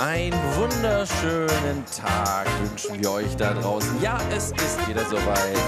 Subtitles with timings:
[0.00, 4.00] Einen wunderschönen Tag wünschen wir euch da draußen.
[4.00, 5.58] Ja, es ist wieder soweit.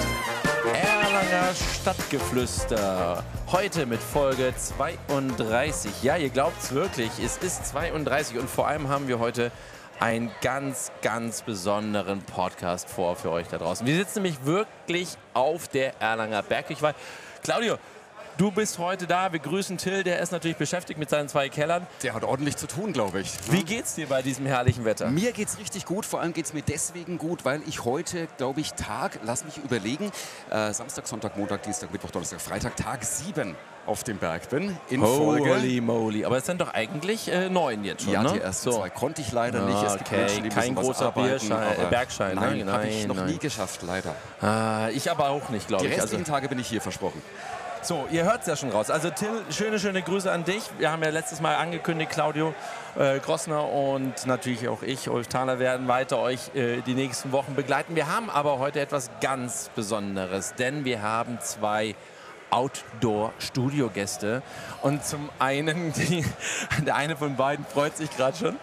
[0.72, 3.22] Erlanger Stadtgeflüster.
[3.48, 6.02] Heute mit Folge 32.
[6.02, 9.52] Ja, ihr glaubt es wirklich, es ist 32 und vor allem haben wir heute
[10.00, 13.86] einen ganz, ganz besonderen Podcast vor für euch da draußen.
[13.86, 16.94] Wir sitzen nämlich wirklich auf der Erlanger Bergkirchweih.
[17.42, 17.76] Claudio,
[18.38, 19.30] Du bist heute da.
[19.32, 20.02] Wir grüßen Till.
[20.04, 21.86] Der ist natürlich beschäftigt mit seinen zwei Kellern.
[22.02, 23.30] Der hat ordentlich zu tun, glaube ich.
[23.50, 25.10] Wie geht's dir bei diesem herrlichen Wetter?
[25.10, 26.06] Mir geht's richtig gut.
[26.06, 30.10] Vor allem geht's mir deswegen gut, weil ich heute, glaube ich, Tag, lass mich überlegen,
[30.50, 33.54] äh, Samstag, Sonntag, Montag, Dienstag, Mittwoch, Donnerstag, Freitag, Tag 7
[33.84, 34.76] auf dem Berg bin.
[34.88, 35.50] In Folge.
[35.54, 36.24] Holy moly.
[36.24, 38.32] Aber es sind doch eigentlich äh, neun jetzt schon, Ja, ne?
[38.34, 38.78] die ersten so.
[38.78, 39.82] zwei konnte ich leider nicht.
[39.82, 43.08] Es gibt Okay, Menschen, die kein großer arbeiten, aber Bergschein, Nein, nein, habe ich nein,
[43.08, 43.38] noch nie nein.
[43.40, 44.14] geschafft, leider.
[44.40, 45.94] Ah, ich aber auch nicht, glaube Die ich.
[45.94, 47.20] Also, restlichen Tage bin ich hier versprochen.
[47.82, 48.90] So, ihr hört es ja schon raus.
[48.90, 50.62] Also Till, schöne, schöne Grüße an dich.
[50.78, 52.54] Wir haben ja letztes Mal angekündigt, Claudio
[52.96, 57.54] äh, Grossner und natürlich auch ich, Ulf Thaler, werden weiter euch äh, die nächsten Wochen
[57.54, 57.96] begleiten.
[57.96, 61.96] Wir haben aber heute etwas ganz Besonderes, denn wir haben zwei
[62.50, 64.42] Outdoor-Studiogäste.
[64.82, 66.24] Und zum einen, die,
[66.86, 68.56] der eine von beiden freut sich gerade schon,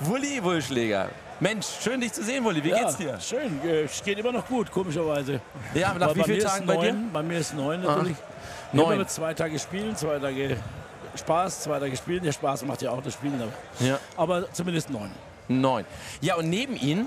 [0.00, 1.08] Wulli Wulschläger.
[1.40, 2.62] Mensch, schön dich zu sehen, Wulli.
[2.62, 3.18] Wie geht's dir?
[3.20, 5.40] Schön, äh, es geht immer noch gut, komischerweise.
[5.74, 6.94] Ja, nach Aber wie vielen Tagen bei dir?
[7.12, 8.16] Bei mir ist neun natürlich.
[8.16, 8.32] neun.
[8.72, 8.94] Neun.
[8.94, 10.56] Immer zwei Tage spielen, zwei Tage
[11.16, 12.22] Spaß, zwei Tage spielen.
[12.24, 13.40] Der Spaß macht ja auch das Spielen.
[13.42, 13.52] Aber,
[13.86, 13.98] Ja.
[14.16, 15.10] aber zumindest neun.
[15.48, 15.84] Neun.
[16.20, 17.06] Ja, und neben ihn,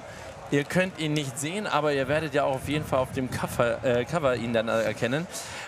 [0.52, 3.32] ihr könnt ihn nicht sehen, aber ihr werdet ja auch auf jeden Fall auf dem
[3.32, 5.26] Cover, äh, Cover ihn dann erkennen.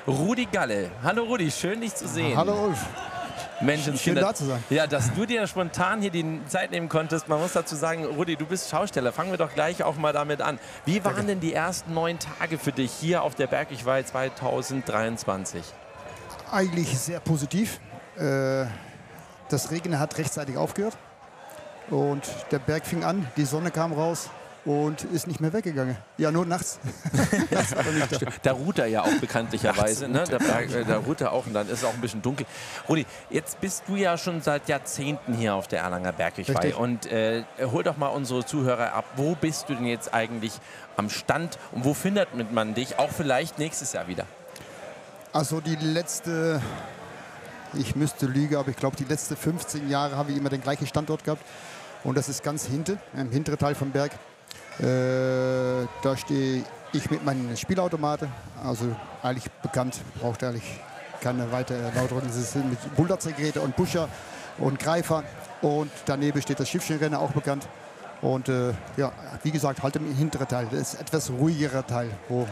[0.07, 0.91] Rudi Galle.
[1.03, 2.37] Hallo Rudi, schön dich zu sehen.
[2.37, 2.85] Hallo Ulf.
[3.59, 4.21] Menschenskinder.
[4.21, 4.63] Schön da zu sein.
[4.69, 7.27] Ja, dass du dir spontan hier die Zeit nehmen konntest.
[7.27, 9.11] Man muss dazu sagen, Rudi, du bist Schausteller.
[9.11, 10.59] Fangen wir doch gleich auch mal damit an.
[10.85, 15.63] Wie waren denn die ersten neun Tage für dich hier auf der Bergigweih 2023?
[16.51, 17.79] Eigentlich sehr positiv.
[18.17, 18.65] Äh,
[19.49, 20.97] Das Regen hat rechtzeitig aufgehört
[21.89, 24.29] und der Berg fing an, die Sonne kam raus
[24.65, 25.95] und ist nicht mehr weggegangen.
[26.17, 26.79] Ja, nur nachts.
[27.51, 27.73] nachts
[28.19, 28.27] da.
[28.43, 30.09] Da ruht er ja auch bekanntlicherweise.
[30.09, 30.25] Ne?
[30.29, 32.45] Da, äh, da ruht er auch und dann ist es auch ein bisschen dunkel.
[32.89, 36.75] Rudi, jetzt bist du ja schon seit Jahrzehnten hier auf der Erlanger Bergigweih.
[36.75, 39.05] Und äh, hol doch mal unsere Zuhörer ab.
[39.15, 40.59] Wo bist du denn jetzt eigentlich
[40.97, 42.99] am Stand und wo findet man dich?
[42.99, 44.25] Auch vielleicht nächstes Jahr wieder.
[45.33, 46.61] Also die letzte,
[47.73, 50.87] ich müsste lügen, aber ich glaube, die letzten 15 Jahre habe ich immer den gleichen
[50.87, 51.43] Standort gehabt.
[52.03, 54.11] Und das ist ganz hinten, im hinteren Teil vom Berg.
[54.79, 58.29] Äh, da stehe ich mit meinen Spielautomaten,
[58.63, 60.79] also eigentlich bekannt, braucht eigentlich
[61.19, 62.21] keine weitere Erläuterung.
[62.25, 64.07] Das sind mit Bulldozergeräte und Buscher
[64.59, 65.23] und Greifer.
[65.61, 67.67] Und daneben steht das Schiffchenrennen, auch bekannt.
[68.21, 69.11] Und äh, ja,
[69.43, 70.67] wie gesagt, halt im hinteren Teil.
[70.71, 72.47] Das ist etwas ruhigerer Teil, wo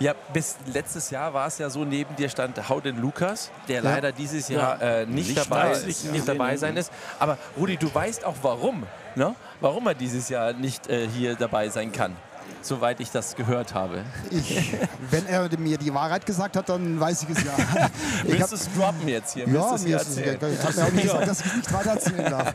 [0.00, 3.90] Ja, bis letztes Jahr war es ja so, neben dir stand Hauden Lukas, der Ja.
[3.90, 6.12] leider dieses Jahr äh, nicht, Nicht dabei, da ist, nicht, ja.
[6.12, 6.90] nicht dabei sein ist.
[7.18, 9.34] Aber Rudi, du weißt auch warum, ne?
[9.60, 12.16] warum er dieses Jahr nicht äh, hier dabei sein kann,
[12.62, 14.02] soweit ich das gehört habe.
[14.30, 14.74] ich,
[15.10, 17.52] wenn er mir die Wahrheit gesagt hat, dann weiß ich es ja.
[18.24, 19.46] Ich Willst du es droppen jetzt hier?
[19.48, 20.38] Ja, mir ist es egal.
[20.52, 22.54] Ich habe mir auch nicht gesagt, dass ich es nicht weiter erzählen darf.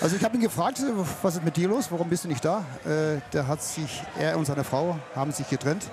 [0.00, 0.82] Also ich habe ihn gefragt, äh,
[1.22, 1.86] was ist mit dir los?
[1.90, 2.64] Warum bist du nicht da?
[2.84, 5.84] Äh, der hat sich, er und seine Frau haben sich getrennt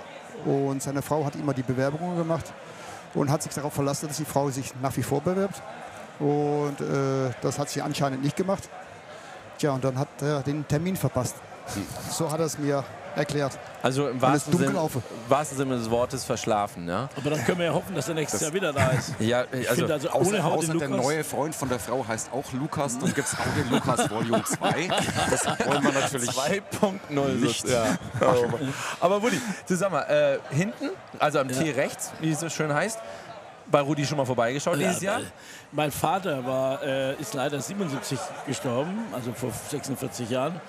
[0.45, 2.45] und seine Frau hat immer die Bewerbungen gemacht
[3.13, 5.61] und hat sich darauf verlassen, dass die Frau sich nach wie vor bewirbt.
[6.19, 8.69] Und äh, das hat sie anscheinend nicht gemacht.
[9.57, 11.35] Tja, und dann hat er den Termin verpasst.
[12.11, 12.83] So hat er es mir
[13.15, 13.57] erklärt.
[13.81, 14.91] Also im wahrsten, auf.
[15.27, 16.87] wahrsten Sinne des Wortes verschlafen.
[16.87, 19.13] Ja, Aber dann können wir ja hoffen, dass er nächstes Jahr wieder da ist.
[19.19, 22.05] ja Ich also finde also Außer, ohne Haut außer der neue Freund von der Frau
[22.07, 22.97] heißt auch Lukas.
[22.99, 24.89] Dann gibt es auch den Lukas Volume 2.
[25.29, 27.67] Das wollen wir natürlich 2.0 Nicht.
[27.67, 27.97] Ja.
[28.99, 32.99] Aber Rudi, sag mal, äh, hinten, also am T rechts, wie es so schön heißt,
[33.71, 35.21] bei Rudi schon mal vorbeigeschaut dieses Ja, Jahr?
[35.21, 35.31] weil
[35.71, 38.17] Mein Vater war, äh, ist leider 77
[38.47, 40.59] gestorben, also vor 46 Jahren.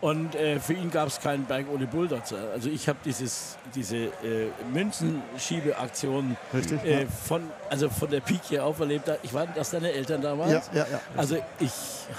[0.00, 2.52] Und äh, für ihn gab es keinen Berg ohne Bulldozer.
[2.52, 7.08] Also ich habe dieses, diese äh, Münzenschiebeaktion Richtig, äh, ja.
[7.08, 9.10] von, also von der Pike auf erlebt.
[9.22, 10.70] Ich war das deine Eltern damals.
[10.72, 11.00] Ja, ja, ja.
[11.16, 11.72] Also ich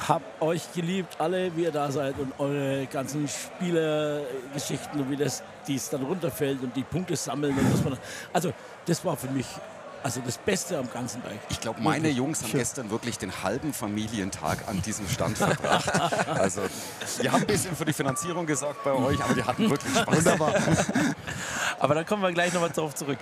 [0.08, 5.42] habe euch geliebt, alle, wie ihr da seid und eure ganzen Spielergeschichten und wie das
[5.66, 7.98] dies dann runterfällt und die Punkte sammeln und was man.
[8.34, 8.52] Also
[8.86, 9.48] das war für mich
[10.04, 11.36] also das Beste am ganzen Berg.
[11.50, 15.92] Ich glaube, meine Jungs haben gestern wirklich den halben Familientag an diesem Stand verbracht.
[16.40, 16.62] Also,
[17.22, 20.16] wir haben ein bisschen für die Finanzierung gesorgt bei euch, aber die hatten wirklich Spaß.
[20.18, 20.54] Wunderbar.
[21.80, 23.18] Aber da kommen wir gleich nochmal darauf zurück.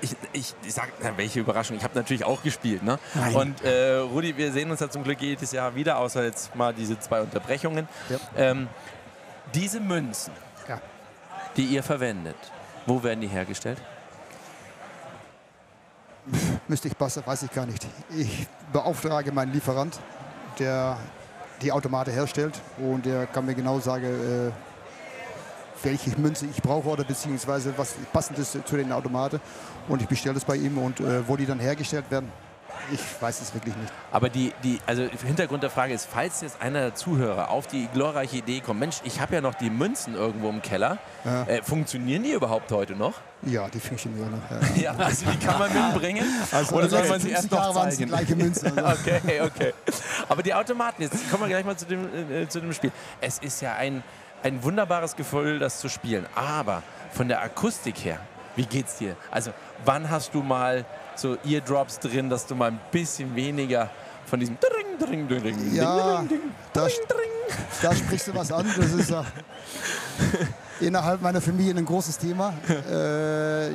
[0.00, 1.76] Ich, ich, ich sag, na, welche Überraschung.
[1.76, 2.82] Ich habe natürlich auch gespielt.
[2.82, 2.98] Ne?
[3.34, 6.74] Und äh, Rudi, wir sehen uns ja zum Glück jedes Jahr wieder, außer jetzt mal
[6.74, 7.88] diese zwei Unterbrechungen.
[8.10, 8.18] Ja.
[8.36, 8.68] Ähm,
[9.54, 10.32] diese Münzen,
[10.68, 10.80] Ja.
[11.56, 12.36] die ihr verwendet,
[12.86, 13.78] wo werden die hergestellt?
[16.68, 17.86] Müsste ich passen, weiß ich gar nicht.
[18.16, 19.98] Ich beauftrage meinen Lieferant,
[20.58, 20.96] der
[21.60, 24.50] die Automate herstellt und der kann mir genau sagen, äh,
[25.82, 29.40] welche Münze ich brauche oder beziehungsweise was passend ist zu den Automaten.
[29.88, 32.32] Und ich bestelle das bei ihm und äh, wo die dann hergestellt werden,
[32.92, 33.92] ich weiß es wirklich nicht.
[34.12, 37.88] Aber die, die, also Hintergrund der Frage ist, falls jetzt einer der Zuhörer auf die
[37.92, 41.44] glorreiche Idee kommt, Mensch, ich habe ja noch die Münzen irgendwo im Keller, Ja.
[41.44, 43.14] äh, funktionieren die überhaupt heute noch?
[43.42, 44.76] Ja, die funktionieren noch.
[44.76, 44.92] Ja.
[44.94, 46.24] Ja, also die kann man mitbringen.
[46.52, 48.10] Also Oder soll die man sie erst 50 noch es die zeigen?
[48.10, 48.72] gleiche Münze.
[48.84, 49.00] Also.
[49.10, 49.74] Okay, okay.
[50.28, 52.92] Aber die Automaten, jetzt kommen wir gleich mal zu dem, äh, zu dem Spiel.
[53.20, 54.02] Es ist ja ein,
[54.42, 56.26] ein wunderbares Gefühl, das zu spielen.
[56.34, 56.82] Aber
[57.12, 58.18] von der Akustik her,
[58.56, 59.16] wie geht's dir?
[59.30, 59.52] Also,
[59.84, 60.84] wann hast du mal
[61.16, 63.90] so Eardrops drin, dass du mal ein bisschen weniger
[64.26, 66.40] von diesem Dring, Dring, Dring, Dring, Ja, Ding, Ding,
[66.72, 67.58] da, Ding, Dring.
[67.82, 68.66] da sprichst du was an.
[68.76, 69.24] Das ist ja
[70.80, 72.54] innerhalb meiner Familie ein großes Thema.
[72.68, 73.72] Äh,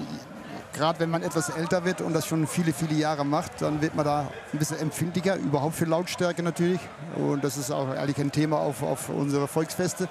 [0.72, 3.96] Gerade wenn man etwas älter wird und das schon viele, viele Jahre macht, dann wird
[3.96, 6.80] man da ein bisschen empfindlicher, überhaupt für Lautstärke natürlich.
[7.16, 10.08] Und das ist auch ehrlich ein Thema auf, auf unsere Volksfeste.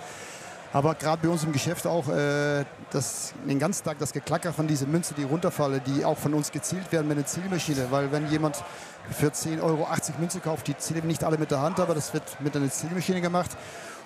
[0.72, 4.66] Aber gerade bei uns im Geschäft auch, äh, das, den ganzen Tag das Geklacker von
[4.66, 7.86] diesen Münzen, die runterfallen, die auch von uns gezielt werden mit einer Zielmaschine.
[7.90, 8.62] Weil wenn jemand
[9.10, 9.88] für 10,80 Euro
[10.18, 13.22] Münze kauft, die zählen nicht alle mit der Hand, aber das wird mit einer Zielmaschine
[13.22, 13.50] gemacht.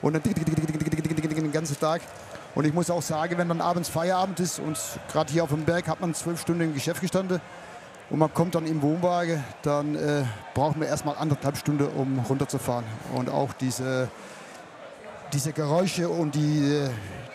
[0.02, 0.22] Und dann
[1.44, 2.00] den ganzen Tag.
[2.54, 4.78] Und ich muss auch sagen, wenn dann abends Feierabend ist und
[5.10, 7.40] gerade hier auf dem Berg hat man zwölf Stunden im Geschäft gestanden
[8.10, 10.24] und man kommt dann im Wohnwagen, dann äh,
[10.54, 12.84] braucht man erstmal anderthalb Stunden, um runterzufahren.
[13.14, 14.10] Und auch diese
[15.32, 16.90] diese Geräusche und die, äh,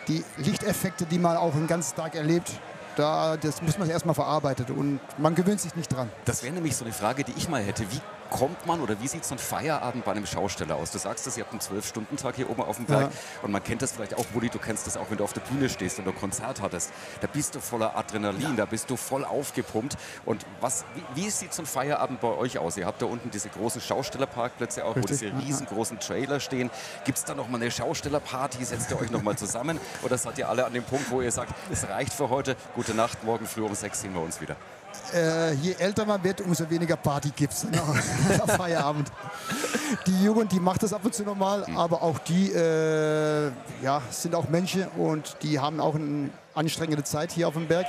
[0.07, 2.51] die Lichteffekte, die man auch den ganzen Tag erlebt,
[2.95, 6.09] da, das muss man erstmal verarbeitet und man gewöhnt sich nicht dran.
[6.25, 7.83] Das wäre nämlich so eine Frage, die ich mal hätte.
[7.83, 10.91] Wie kommt man oder wie sieht so ein Feierabend bei einem Schausteller aus?
[10.91, 13.09] Du sagst es, ihr habt einen Zwölf-Stunden-Tag hier oben auf dem Berg Ja.
[13.41, 15.41] und man kennt das vielleicht auch, Bulli, du kennst das auch, wenn du auf der
[15.41, 16.91] Bühne stehst und ein Konzert hattest.
[17.21, 19.97] Da bist du voller Adrenalin, da bist du voll aufgepumpt.
[20.25, 22.77] Und was, wie, wie sieht so ein Feierabend bei euch aus?
[22.77, 25.37] Ihr habt da unten diese großen Schaustellerparkplätze auch, wo Richtig, diese ja.
[25.37, 26.69] riesengroßen Trailer stehen.
[27.05, 28.63] Gibt es da noch mal eine Schaustellerparty?
[28.63, 29.79] Setzt ihr euch noch mal zusammen?
[30.03, 32.93] Oder seid ihr alle an dem Punkt, wo ihr sagt, es reicht für heute, gute
[32.93, 34.55] Nacht, morgen früh um sechs sehen wir uns wieder?
[35.13, 39.09] Äh, je älter man wird, umso weniger Party gibt es nach Feierabend.
[40.05, 43.51] Die Jugend, die macht das ab und zu normal, aber auch die äh,
[43.81, 47.87] ja, sind auch Menschen und die haben auch eine anstrengende Zeit hier auf dem Berg,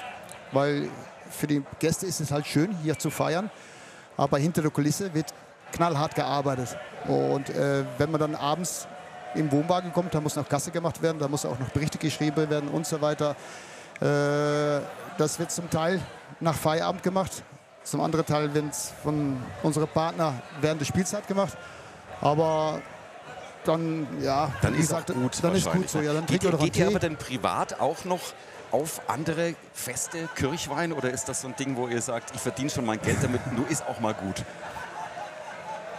[0.53, 0.89] weil
[1.31, 3.51] für die Gäste ist es halt schön, hier zu feiern,
[4.17, 5.35] aber hinter der Kulisse wird
[5.73, 6.77] knallhart gearbeitet.
[7.07, 8.87] Und äh, wenn man dann abends
[9.35, 12.49] im Wohnwagen kommt, da muss noch Kasse gemacht werden, da muss auch noch Berichte geschrieben
[12.49, 13.37] werden und so weiter.
[14.01, 14.81] Äh,
[15.19, 16.01] das wird zum Teil
[16.41, 17.43] nach Feierabend gemacht,
[17.85, 21.57] zum anderen Teil wird es von unseren Partner während der Spielzeit gemacht.
[22.21, 22.81] Aber
[23.65, 25.39] dann, ja, Dann ist gesagt, gut.
[25.43, 26.01] dann ist gut so.
[26.01, 28.21] Ja, dann geht ihr geht ihr aber dann privat auch noch
[28.71, 32.69] auf andere Feste, Kirchwein oder ist das so ein Ding, wo ihr sagt, ich verdiene
[32.69, 34.45] schon mein Geld damit, nur ist auch mal gut?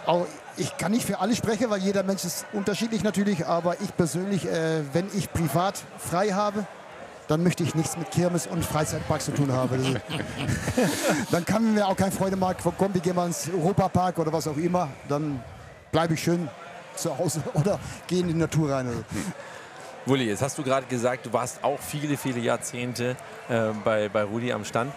[0.06, 0.26] Auch
[0.56, 3.46] ich kann nicht für alle sprechen, weil jeder Mensch ist unterschiedlich natürlich.
[3.46, 6.66] Aber ich persönlich, äh, wenn ich privat frei habe,
[7.30, 9.80] dann möchte ich nichts mit Kirmes und Freizeitpark zu tun haben.
[9.94, 10.00] Ist-
[11.30, 14.56] dann kann mir auch kein Freudemarkt komm, wir gehen mal ins Europapark oder was auch
[14.56, 14.88] immer.
[15.08, 15.40] Dann
[15.92, 16.48] bleibe ich schön
[16.96, 17.78] zu Hause oder
[18.08, 18.88] gehe in die Natur rein.
[18.88, 19.04] Also.
[20.06, 23.16] Wulli, jetzt hast du gerade gesagt, du warst auch viele, viele Jahrzehnte
[23.48, 24.92] äh, bei, bei Rudi am Stand.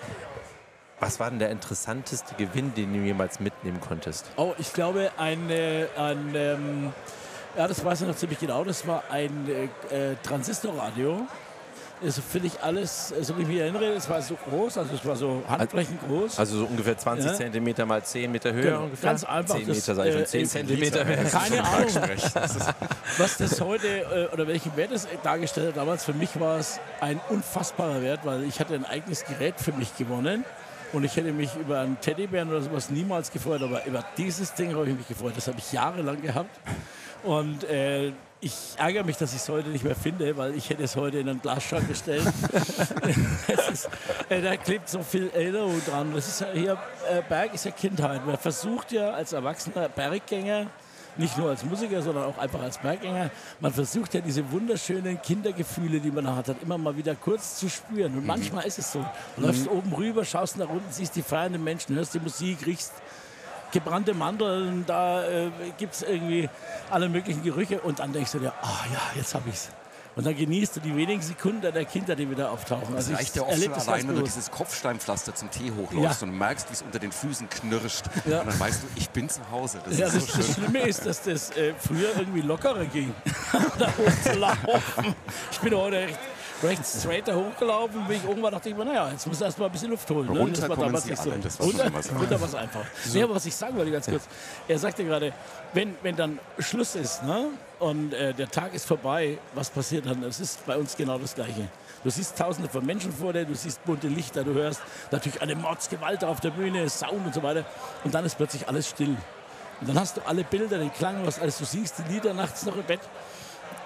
[0.99, 4.25] Was war denn der interessanteste Gewinn, den du jemals mitnehmen konntest?
[4.37, 6.93] Oh, ich glaube, ein, äh, ein ähm,
[7.55, 9.47] ja, das weiß ich noch ziemlich genau, das war ein
[9.91, 11.27] äh, äh, Transistorradio.
[12.01, 15.05] Das finde ich alles, so wie ich mich erinnere, es war so groß, also es
[15.05, 16.37] war so handflächengroß.
[16.37, 17.33] Also so ungefähr 20 Ja.
[17.33, 19.09] Zentimeter mal 10 Meter Höhe Genau, ungefähr?
[19.11, 20.21] ganz einfach, 10 das, Meter, sag ich schon.
[20.23, 21.05] äh, 10 in Zentimeter.
[21.05, 21.87] Keine Ahnung,
[23.17, 25.77] was das heute äh, oder welchen Wert es dargestellt hat.
[25.77, 29.71] Damals für mich war es ein unfassbarer Wert, weil ich hatte ein eigenes Gerät für
[29.71, 30.43] mich gewonnen.
[30.91, 34.75] Und ich hätte mich über einen Teddybären oder sowas niemals gefreut, aber über dieses Ding
[34.75, 35.33] habe ich mich gefreut.
[35.35, 36.51] Das habe ich jahrelang gehabt.
[37.23, 38.11] Und äh,
[38.43, 41.19] ich ärgere mich, dass ich es heute nicht mehr finde, weil ich hätte es heute
[41.19, 42.27] in einen Glasschrank gestellt.
[43.47, 43.89] es ist,
[44.29, 46.11] äh, da klebt so viel Erinnerung dran.
[46.13, 46.77] Das ist ja hier,
[47.09, 48.25] äh, Berg ist ja Kindheit.
[48.25, 50.67] Man versucht ja als erwachsener Berggänger,
[51.15, 55.99] nicht nur als Musiker, sondern auch einfach als Berggänger, man versucht ja diese wunderschönen Kindergefühle,
[55.99, 58.17] die man hat, immer mal wieder kurz zu spüren.
[58.17, 59.05] Und manchmal ist es so.
[59.37, 62.93] Du läufst oben rüber, schaust nach unten, siehst die feiernden Menschen, hörst die Musik, riechst
[63.73, 66.49] gebrannte Mandeln, da äh, gibt es irgendwie
[66.89, 69.69] alle möglichen Gerüche und dann denkst du dir, ah ja, jetzt habe ich's.
[70.15, 72.85] Und dann genießt du die wenigen Sekunden der Kinder, die wieder auftauchen.
[72.95, 76.21] Das Also reicht ich ja oft schon allein, wenn du dieses Kopfsteinpflaster zum Tee hochläufst
[76.21, 76.27] Ja.
[76.27, 78.05] und merkst, wie es unter den Füßen knirscht.
[78.25, 78.41] Ja.
[78.41, 79.79] Und dann weißt du, ich bin zu Hause.
[79.83, 83.11] Das Ja, ist das, so das Schlimme ist, dass das äh, früher irgendwie lockerer ging,
[83.79, 85.15] da hochzulaufen.
[85.51, 86.19] Ich bin heute echt
[86.63, 88.05] rechts straight da hochgelaufen.
[88.07, 90.31] Bin ich irgendwann dachte ich mir, naja, jetzt muss erst mal ein bisschen Luft holen.
[90.31, 90.39] Ne?
[90.39, 91.37] Runter Das war damals nicht alle, so.
[91.41, 92.15] das war runter, immer so.
[92.15, 92.85] runter einfach.
[93.13, 94.23] Nee, aber was ich sagen wollte, ganz kurz.
[94.67, 95.33] Er sagte gerade,
[95.73, 97.47] wenn, wenn dann Schluss ist ne?
[97.79, 100.23] und äh, der Tag ist vorbei, was passiert dann?
[100.23, 101.67] Es ist bei uns genau das Gleiche.
[102.03, 105.55] Du siehst tausende von Menschen vor dir, du siehst bunte Lichter, du hörst natürlich eine
[105.55, 107.65] Mordsgewalt auf der Bühne, Sound und so weiter.
[108.03, 109.15] Und dann ist plötzlich alles still.
[109.79, 111.57] Und dann hast du alle Bilder, den Klang, was alles.
[111.57, 113.01] Du singst die Lieder nachts noch im Bett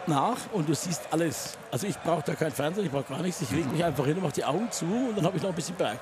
[0.08, 1.58] nach und du siehst alles.
[1.72, 3.42] Also ich brauche da kein Fernsehen, ich brauche gar nichts.
[3.42, 5.50] Ich lege mich einfach hin und mache die Augen zu und dann habe ich noch
[5.50, 6.00] ein bisschen Berg.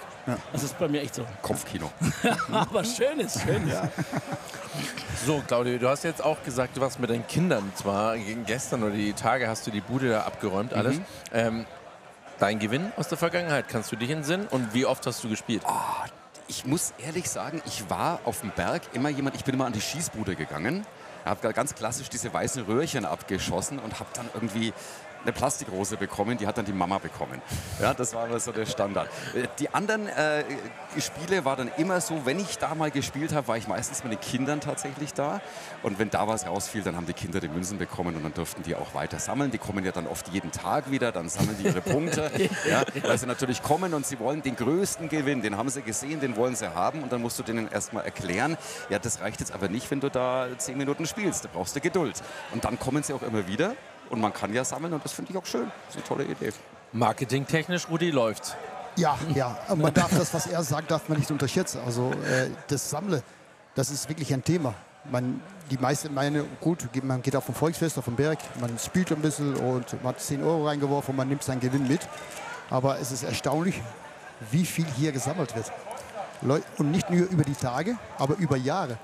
[0.51, 1.25] Das ist bei mir echt so.
[1.41, 1.91] Kopfkino.
[2.51, 3.81] Aber schön ist, schön ist.
[5.25, 7.71] So, Claudio, du hast jetzt auch gesagt, du warst mit deinen Kindern.
[7.75, 10.99] Zwar gestern oder die Tage hast du die Bude da abgeräumt, alles.
[11.33, 11.65] Ähm,
[12.39, 14.47] dein Gewinn aus der Vergangenheit, kannst du dich entsinnen?
[14.47, 15.63] Und wie oft hast du gespielt?
[16.47, 19.73] Ich muss ehrlich sagen, ich war auf dem Berg immer jemand, ich bin immer an
[19.73, 20.85] die Schießbude gegangen,
[21.25, 24.73] habe ganz klassisch diese weißen Röhrchen abgeschossen und habe dann irgendwie
[25.25, 27.41] eine Plastikrose bekommen, die hat dann die Mama bekommen.
[27.81, 29.09] Ja, das war aber so der Standard.
[29.59, 30.43] Die anderen äh,
[30.99, 34.13] Spiele war dann immer so, wenn ich da mal gespielt habe, war ich meistens mit
[34.13, 35.41] den Kindern tatsächlich da.
[35.83, 38.63] Und wenn da was rausfiel, dann haben die Kinder die Münzen bekommen und dann durften
[38.63, 39.51] die auch weiter sammeln.
[39.51, 42.31] Die kommen ja dann oft jeden Tag wieder, dann sammeln die ihre Punkte.
[42.69, 46.19] ja, weil sie natürlich kommen und sie wollen den größten Gewinn, den haben sie gesehen,
[46.19, 47.03] den wollen sie haben.
[47.03, 48.57] Und dann musst du denen erstmal erklären,
[48.89, 51.45] ja, das reicht jetzt aber nicht, wenn du da zehn Minuten spielst.
[51.45, 52.21] Da brauchst du Geduld.
[52.53, 53.75] Und dann kommen sie auch immer wieder.
[54.09, 55.71] Und man kann ja sammeln und das finde ich auch schön.
[55.87, 56.51] Das ist eine tolle Idee.
[56.93, 58.55] Marketingtechnisch, Rudi, läuft.
[58.95, 59.57] Ja, ja.
[59.75, 61.81] Man darf das, was er sagt, darf man nicht unterschätzen.
[61.85, 63.21] Also äh, das Sammle,
[63.75, 64.73] das ist wirklich ein Thema.
[65.11, 68.77] Man, die meisten meinen, gut, geht- man geht auf ein Volksfest, auf den Berg, man
[68.79, 72.01] spielt ein bisschen und man hat 10 Euro reingeworfen und man nimmt seinen Gewinn mit.
[72.69, 73.79] Aber es ist erstaunlich,
[74.51, 75.71] wie viel hier gesammelt wird.
[76.77, 78.97] Und nicht nur über die Tage, aber über Jahre.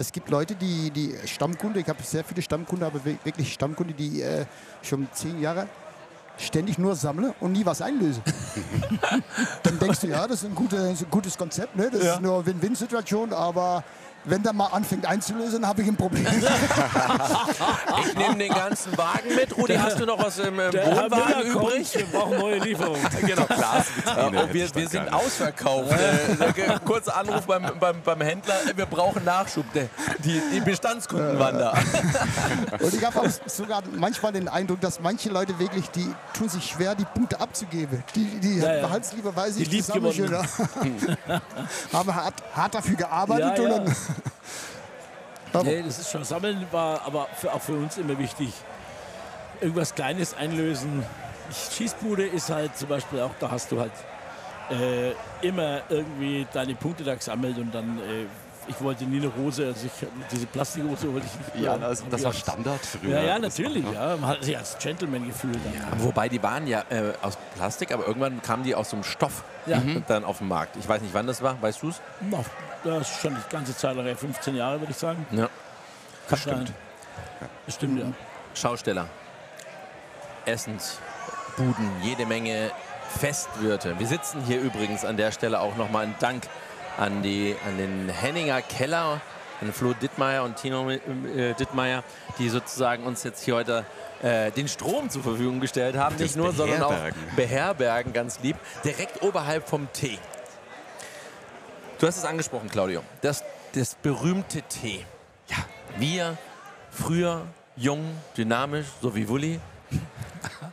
[0.00, 3.94] Es gibt Leute, die, die Stammkunde, ich habe sehr viele Stammkunde, aber wir- wirklich Stammkunde,
[3.94, 4.46] die äh,
[4.80, 5.66] schon zehn Jahre
[6.38, 8.20] ständig nur sammle und nie was einlöse.
[9.64, 11.90] Dann denkst du, ja, das ist ein, gute, ist ein gutes Konzept, ne?
[11.90, 13.82] das ist nur Win-Win-Situation, aber
[14.24, 16.26] wenn der mal anfängt einzulösen, habe ich ein Problem.
[18.08, 19.56] Ich nehme den ganzen Wagen mit.
[19.56, 21.08] Rudi, hast du noch was im, im Der Wohnwagen
[21.48, 21.94] Müller kommt, übrig?
[21.94, 23.00] wir brauchen neue Lieferungen.
[23.20, 23.68] Genau, hätte
[24.16, 25.92] oh, wir, wir sind ausverkauft.
[25.92, 28.54] Äh, äh, kurzer Anruf beim, beim, beim Händler.
[28.66, 29.64] äh, Wir brauchen Nachschub.
[29.72, 31.74] Der, die, die Bestandskunden waren da.
[32.80, 36.06] Und ich habe auch sogar manchmal den Eindruck, dass manche Leute wirklich, die
[36.38, 38.02] tun sich schwer, die Punkte abzugeben.
[38.14, 38.96] Die, die Ja, ja.
[38.96, 40.30] es lieber, weil sie Die zusammen schön
[41.92, 43.58] haben hart, hart dafür gearbeitet.
[43.58, 43.70] Ja, und
[45.52, 46.24] dann, Nee, das ist schon.
[46.24, 48.52] Sammeln war aber für, auch für uns immer wichtig.
[49.60, 51.04] Irgendwas Kleines einlösen.
[51.72, 53.92] Schießbude ist halt zum Beispiel auch, da hast du halt
[54.70, 55.12] äh,
[55.46, 58.26] immer irgendwie deine Punkte da gesammelt und dann, äh,
[58.68, 61.64] ich wollte nie eine Rose, also ich, diese Plastikrose wollte ich nicht.
[61.66, 63.16] Ja, das, das war Standard früher.
[63.20, 63.84] Ja, ja, natürlich.
[63.84, 64.16] war- Ja.
[64.16, 65.56] Man hat sich als Gentleman gefühlt.
[65.64, 66.02] Dann.
[66.04, 69.42] Wobei die waren ja äh, aus Plastik, aber irgendwann kamen die aus so einem Stoff
[69.66, 69.80] Ja.
[70.06, 70.76] dann auf den Markt.
[70.76, 71.60] Ich weiß nicht, wann das war.
[71.60, 72.00] Weißt du es?
[72.84, 75.26] Das ist schon die ganze Zeit lang, her, 15 Jahre würde ich sagen.
[75.32, 75.48] Ja.
[76.28, 76.74] Kann sein.
[77.66, 78.06] Bestimmt, ja.
[78.54, 79.06] Schausteller,
[80.46, 82.70] Essensbuden, jede Menge
[83.18, 83.98] Festwirte.
[83.98, 86.44] Wir sitzen hier übrigens an der Stelle auch nochmal ein Dank
[86.98, 89.20] an, die, an den Henninger Keller,
[89.60, 92.04] an Flo Dittmeier und Tino äh, Dittmeier,
[92.38, 93.84] die sozusagen uns jetzt hier heute
[94.22, 96.16] äh, den Strom zur Verfügung gestellt haben.
[96.16, 97.36] Das Nicht nur, sondern auch Beherbergen.
[97.36, 100.18] beherbergen, ganz lieb, direkt oberhalb vom Tee.
[101.98, 103.02] Du hast es angesprochen, Claudio.
[103.22, 103.42] Das,
[103.74, 105.04] das berühmte Tee.
[105.48, 105.56] Ja,
[105.96, 106.36] wir
[106.90, 108.04] früher jung,
[108.36, 109.60] dynamisch, so wie Wulli,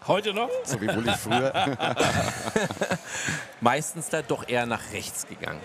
[0.08, 0.50] Heute noch?
[0.65, 1.51] So wie Bulli früher.
[3.62, 5.62] meistens da doch eher nach rechts gegangen.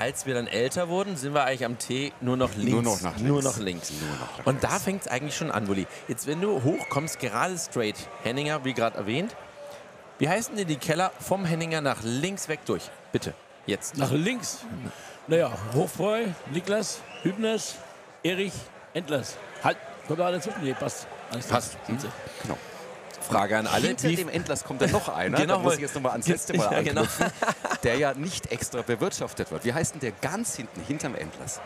[0.00, 2.70] Als wir dann älter wurden, sind wir eigentlich am Tee nur noch links.
[2.72, 3.44] Nur noch nach Nur links.
[3.44, 3.90] noch links.
[3.90, 5.86] Nur noch nach Und da fängt es eigentlich schon an, Wulli.
[6.08, 9.36] Jetzt, wenn du hochkommst, gerade straight, Henninger, wie gerade erwähnt,
[10.18, 12.90] wie heißen denn die Keller vom Henninger nach links weg durch?
[13.12, 13.34] Bitte,
[13.66, 13.98] jetzt.
[13.98, 14.60] Nach links.
[15.26, 17.74] Naja, Hofbräu, Niklas, Hübners,
[18.22, 18.54] Erich,
[18.94, 19.36] Endlers.
[19.62, 19.76] Halt,
[20.06, 20.48] kommt da dazu?
[20.62, 21.06] Nee, passt.
[21.30, 21.60] Alles klar.
[21.60, 21.76] Passt.
[21.86, 22.08] Sie.
[22.42, 22.56] Genau.
[23.20, 23.88] Frage an alle.
[23.88, 26.56] Hinter dem Endlers kommt dann noch einer, Genau, da muss ich jetzt nochmal ans letzte
[26.56, 27.04] Mal Ja, genau.
[27.82, 29.64] der ja nicht extra bewirtschaftet wird.
[29.64, 31.60] Wie heißt denn der ganz hinten, hinterm Endlers?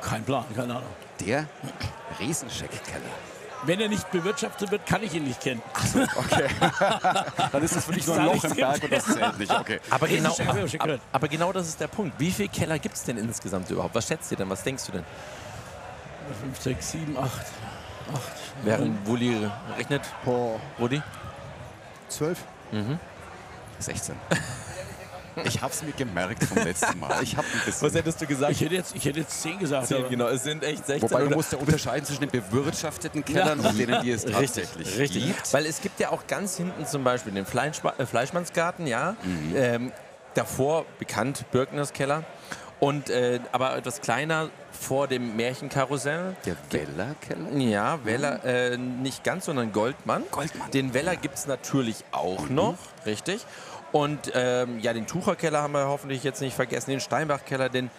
[0.00, 0.88] Kein Plan, keine Ahnung.
[1.26, 1.46] Der
[2.20, 3.02] Riesenscheck-Keller.
[3.64, 5.60] Wenn er nicht bewirtschaftet wird, kann ich ihn nicht kennen.
[6.14, 6.46] Okay.
[7.52, 9.52] Dann ist das für dich nur ein Loch im Berg und das zählt nicht.
[9.52, 9.80] Okay.
[9.90, 10.36] aber, genau,
[10.78, 12.18] aber, aber genau das ist der Punkt.
[12.20, 13.96] Wie viele Keller gibt es denn insgesamt überhaupt?
[13.96, 14.48] Was schätzt ihr denn?
[14.48, 15.04] Was denkst du denn?
[16.40, 17.30] 5, 6, 7, 8,
[18.12, 18.20] 8.
[18.64, 21.02] Während Wulli rechnet, Boah, Rudi?
[22.08, 22.38] zwölf?
[23.78, 24.14] 16.
[25.44, 27.22] Ich habe es mir gemerkt vom letzten Mal.
[27.22, 27.86] Ich habe ein bisschen.
[27.86, 28.50] Was hättest du gesagt?
[28.50, 29.86] Ich hätte jetzt, ich hätte jetzt 10 gesagt.
[29.86, 33.24] Zehn, aber- genau, es sind echt 16 Wobei du musst ja unterscheiden zwischen den bewirtschafteten
[33.24, 35.52] Kellern und denen, die es tatsächlich Richtig, gibt.
[35.54, 39.14] weil es gibt ja auch ganz hinten zum Beispiel den Fleischma äh, Fleischmannsgarten, ja.
[39.54, 39.92] Ähm,
[40.34, 42.24] davor bekannt Birkners Keller.
[42.80, 46.36] Und, äh, aber etwas kleiner vor dem Märchenkarussell.
[46.46, 47.50] Der Wellerkeller?
[47.56, 50.22] Ja, Weller, äh, nicht ganz, sondern Goldmann.
[50.30, 50.70] Goldmann.
[50.70, 53.44] Den Weller gibt es natürlich auch noch, richtig.
[53.92, 57.90] Und ähm, ja, den Tucherkeller haben wir hoffentlich jetzt nicht vergessen, den Steinbachkeller, den.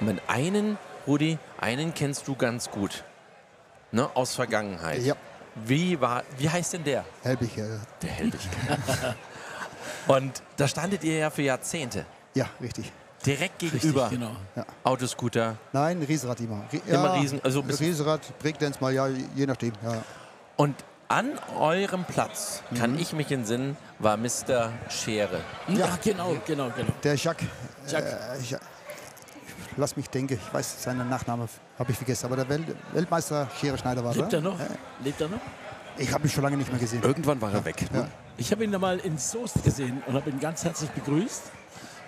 [0.00, 3.04] Mit einen, Rudi, einen kennst du ganz gut.
[3.90, 5.00] Ne, aus Vergangenheit.
[5.02, 5.14] Ja,
[5.54, 7.04] Wie, war, wie heißt denn der?
[7.22, 7.56] Helbig.
[7.58, 8.40] Äh, Der Helbig.
[10.06, 12.04] Und da standet ihr ja für Jahrzehnte.
[12.34, 12.92] ja, richtig.
[13.28, 14.08] Direkt Richtig, gegenüber.
[14.08, 14.30] genau.
[14.84, 15.56] Autoscooter.
[15.72, 16.64] Nein, Riesenrad immer.
[16.72, 19.72] Rie- Immer Riesen- also Riesenrad, Breakdance mal, ja, je nachdem.
[19.82, 20.02] Ja.
[20.56, 20.74] Und
[21.08, 24.72] an eurem Platz, kann ich mich entsinnen, war Mr.
[24.88, 25.40] Schere.
[25.68, 26.92] Ja, genau, genau, genau.
[27.02, 27.46] Der Jacques,
[27.86, 28.12] Jacques.
[28.12, 28.56] Äh, ich,
[29.76, 33.76] lass mich denken, ich weiß seinen Nachnamen, habe ich vergessen, aber der Wel Weltmeister Schere
[33.78, 34.36] Schneider war Lebt da.
[34.38, 34.58] er noch?
[35.04, 35.38] Lebt er noch?
[35.98, 37.02] Ich habe ihn schon lange nicht mehr gesehen.
[37.02, 37.84] Irgendwann war er weg.
[37.92, 38.06] Ja.
[38.36, 41.42] Ich habe ihn da mal in Soest gesehen und habe ihn ganz herzlich begrüßt.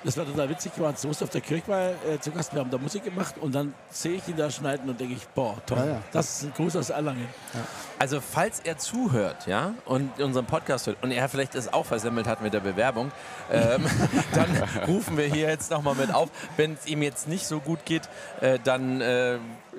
[0.02, 0.72] Das war total witzig.
[0.76, 2.54] Wir waren Soest auf der Kirchweih äh, zu Gast.
[2.54, 5.28] Wir haben da Musik gemacht und dann sehe ich ihn da schneiden und denke ich,
[5.28, 5.78] boah, toll.
[5.78, 6.02] Ja, ja.
[6.10, 7.28] Das ist ein Gruß aus Erlangen.
[7.98, 12.26] Also falls er zuhört, ja, und unseren Podcast hört und er vielleicht es auch versemmelt
[12.26, 13.12] hat mit der Bewerbung,
[13.52, 13.84] ähm,
[14.34, 16.30] dann rufen wir hier jetzt nochmal mit auf.
[16.56, 18.08] Wenn es ihm jetzt nicht so gut geht,
[18.40, 19.38] äh, dann äh,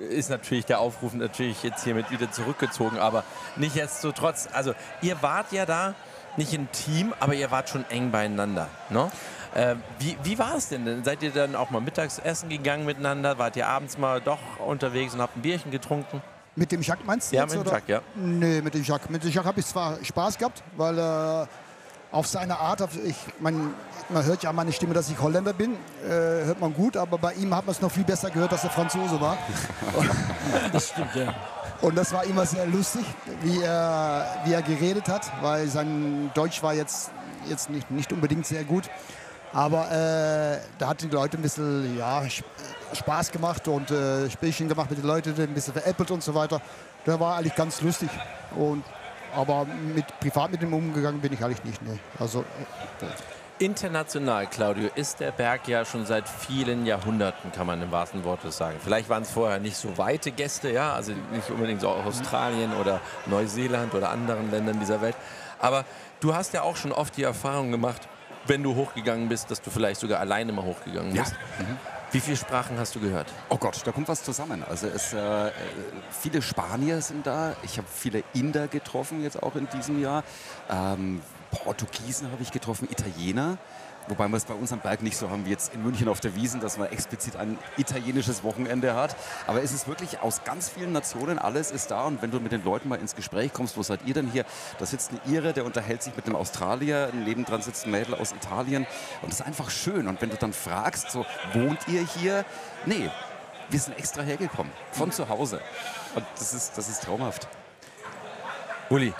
[0.09, 2.99] ist natürlich der Aufruf natürlich jetzt hiermit wieder zurückgezogen.
[2.99, 3.23] Aber
[3.55, 5.95] nichtsdestotrotz, also ihr wart ja da
[6.37, 8.67] nicht ein Team, aber ihr wart schon eng beieinander.
[8.89, 9.11] Ne?
[9.53, 10.85] Äh, wie, wie war es denn?
[10.85, 11.03] denn?
[11.03, 13.37] Seid ihr dann auch mal mittags essen gegangen miteinander?
[13.37, 16.21] Wart ihr abends mal doch unterwegs und habt ein Bierchen getrunken?
[16.55, 17.51] Mit dem Jacques meinst du Ja, jetzt?
[17.55, 17.71] mit dem oder?
[17.77, 18.01] Jacques, ja.
[18.15, 19.09] Nee, mit dem Jacques.
[19.09, 21.47] Mit dem Jacques habe ich zwar Spaß gehabt, weil äh,
[22.11, 23.73] auf seine Art, auf, ich, man,
[24.09, 25.73] man hört ja an meiner Stimme, dass ich Holländer bin,
[26.05, 28.63] äh, hört man gut, aber bei ihm hat man es noch viel besser gehört, dass
[28.63, 29.37] er Franzose war.
[30.73, 31.33] Das stimmt, ja.
[31.81, 33.05] Und das war immer sehr lustig,
[33.41, 37.11] wie er, wie er geredet hat, weil sein Deutsch war jetzt,
[37.47, 38.89] jetzt nicht, nicht unbedingt sehr gut.
[39.53, 42.47] Aber äh, da hat die Leute ein bisschen ja, Sp-
[42.93, 46.61] Spaß gemacht und äh, Spielchen gemacht mit den Leuten, ein bisschen veräppelt und so weiter.
[47.05, 48.09] Da war eigentlich ganz lustig.
[48.55, 48.83] Und,
[49.35, 51.81] aber mit, privat mit ihm umgegangen bin ich eigentlich nicht.
[51.81, 51.99] Nee.
[52.19, 52.45] Also,
[53.59, 58.57] International, Claudio, ist der Berg ja schon seit vielen Jahrhunderten, kann man im wahrsten Wortes
[58.57, 58.77] sagen.
[58.83, 62.73] Vielleicht waren es vorher nicht so weite Gäste, ja, also nicht unbedingt so aus Australien
[62.73, 65.15] oder Neuseeland oder anderen Ländern dieser Welt.
[65.59, 65.85] Aber
[66.21, 68.01] du hast ja auch schon oft die Erfahrung gemacht,
[68.47, 71.23] wenn du hochgegangen bist, dass du vielleicht sogar alleine mal hochgegangen Ja.
[71.23, 71.35] bist.
[72.11, 73.27] Wie viele Sprachen hast du gehört?
[73.47, 74.65] Oh Gott, da kommt was zusammen.
[74.69, 75.51] Also es, äh, äh,
[76.11, 77.55] viele Spanier sind da.
[77.63, 80.23] Ich habe viele Inder getroffen jetzt auch in diesem Jahr.
[80.69, 83.57] Ähm, Portugiesen habe ich getroffen, Italiener.
[84.11, 86.19] Wobei wir es bei uns am Berg nicht so haben wie jetzt in München auf
[86.19, 89.15] der Wiesen, dass man explizit ein italienisches Wochenende hat.
[89.47, 92.03] Aber es ist wirklich aus ganz vielen Nationen, alles ist da.
[92.03, 94.43] Und wenn du mit den Leuten mal ins Gespräch kommst, wo seid ihr denn hier?
[94.79, 98.33] Da sitzt ein Ire, der unterhält sich mit einem Australier, nebendran sitzt ein Mädel aus
[98.33, 98.85] Italien.
[99.21, 100.09] Und das ist einfach schön.
[100.09, 102.43] Und wenn du dann fragst, so, wohnt ihr hier?
[102.85, 103.09] Nee,
[103.69, 105.61] wir sind extra hergekommen, von zu Hause.
[106.15, 107.47] Und das ist, das ist traumhaft.
[108.89, 109.13] Uli,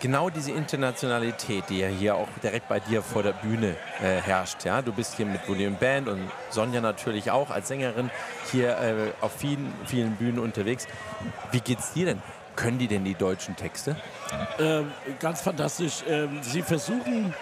[0.00, 4.64] genau diese Internationalität, die ja hier auch direkt bei dir vor der Bühne äh, herrscht.
[4.64, 4.82] Ja?
[4.82, 8.10] Du bist hier mit William Band und Sonja natürlich auch als Sängerin
[8.50, 10.86] hier äh, auf vielen, vielen Bühnen unterwegs.
[11.50, 12.22] Wie geht's dir denn?
[12.56, 13.96] Können die denn die deutschen Texte?
[14.58, 16.02] Ähm, ganz fantastisch.
[16.08, 17.32] Ähm, sie versuchen,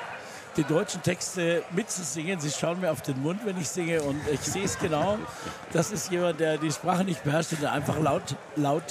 [0.56, 2.40] die deutschen Texte mitzusingen.
[2.40, 4.02] Sie schauen mir auf den Mund, wenn ich singe.
[4.02, 5.18] Und ich sehe es genau.
[5.72, 8.84] Das ist jemand, der die Sprache nicht beherrscht und der einfach laut, laut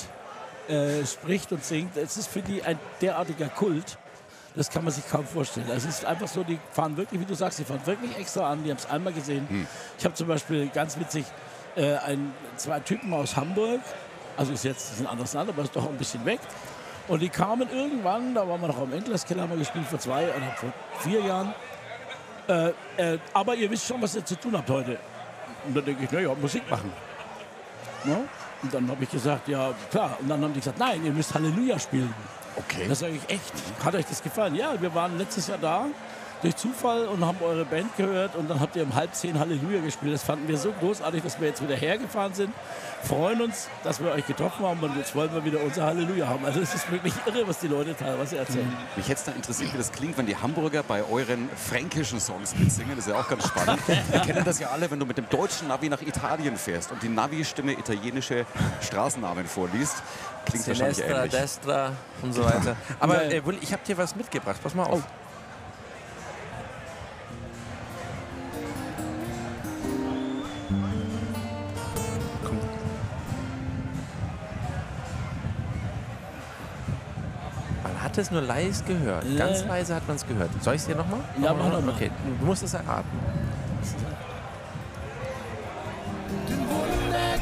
[0.69, 1.97] äh, spricht und singt.
[1.97, 3.97] Es ist für die ein derartiger Kult.
[4.56, 5.67] Das kann man sich kaum vorstellen.
[5.75, 8.63] Es ist einfach so, die fahren wirklich, wie du sagst, die fahren wirklich extra an.
[8.63, 9.67] Die haben es einmal gesehen.
[9.97, 11.25] Ich habe zum Beispiel ganz witzig
[11.75, 13.82] äh, ein, zwei Typen aus Hamburg.
[14.38, 16.39] Also ist jetzt ein anderes Land, aber ist doch ein bisschen weg.
[17.08, 20.23] Und die kamen irgendwann, da waren wir noch am Endlerskeller, haben wir gespielt vor zwei
[20.23, 21.54] oder vor vier Jahren.
[22.47, 24.97] Äh, äh, aber ihr wisst schon, was ihr zu tun habt heute.
[25.67, 26.91] Und dann denke ich, naja, Musik machen.
[28.04, 28.23] Ne?
[28.65, 30.17] Und dann habe ich gesagt, ja klar.
[30.19, 32.12] Und dann haben die gesagt, nein, ihr müsst Halleluja spielen.
[32.56, 32.88] Okay.
[32.89, 33.54] Das sage ich echt.
[33.84, 34.56] Hat euch das gefallen?
[34.56, 35.86] Ja, wir waren letztes Jahr da
[36.41, 39.82] durch Zufall und haben eure Band gehört und dann habt ihr um halb zehn Halleluja
[39.82, 40.13] gespielt.
[40.13, 42.54] Das fanden wir so großartig, dass wir jetzt wieder hergefahren sind.
[43.04, 46.45] Freuen uns, dass wir euch getroffen haben und jetzt wollen wir wieder unser Halleluja haben.
[46.45, 48.71] Also es ist wirklich irre, was die Leute teilweise erzählen.
[48.95, 52.56] Mich hätte es da interessiert, wie das klingt, wenn die Hamburger bei euren fränkischen Songs
[52.56, 52.95] mitsingen.
[52.95, 53.80] Das ist ja auch ganz spannend.
[53.88, 57.02] Wir kennen das ja alle, wenn du mit dem deutschen Navi nach Italien fährst und
[57.04, 58.45] die Navi-Stimme italienische
[58.82, 59.95] Straßennamen vorliest.
[60.45, 61.32] Klingt ähnlich.
[61.32, 62.76] Destra und so weiter.
[63.00, 64.60] Aber äh, Willi, ich habe dir was mitgebracht.
[64.62, 65.04] Pass mal auf.
[78.15, 79.25] Hatte es nur leise gehört.
[79.25, 79.45] Ja.
[79.45, 80.49] Ganz leise hat man es gehört.
[80.62, 81.19] Soll ich es dir nochmal?
[81.41, 81.93] Ja, mach noch mal.
[81.93, 83.10] Okay, du musst es erraten.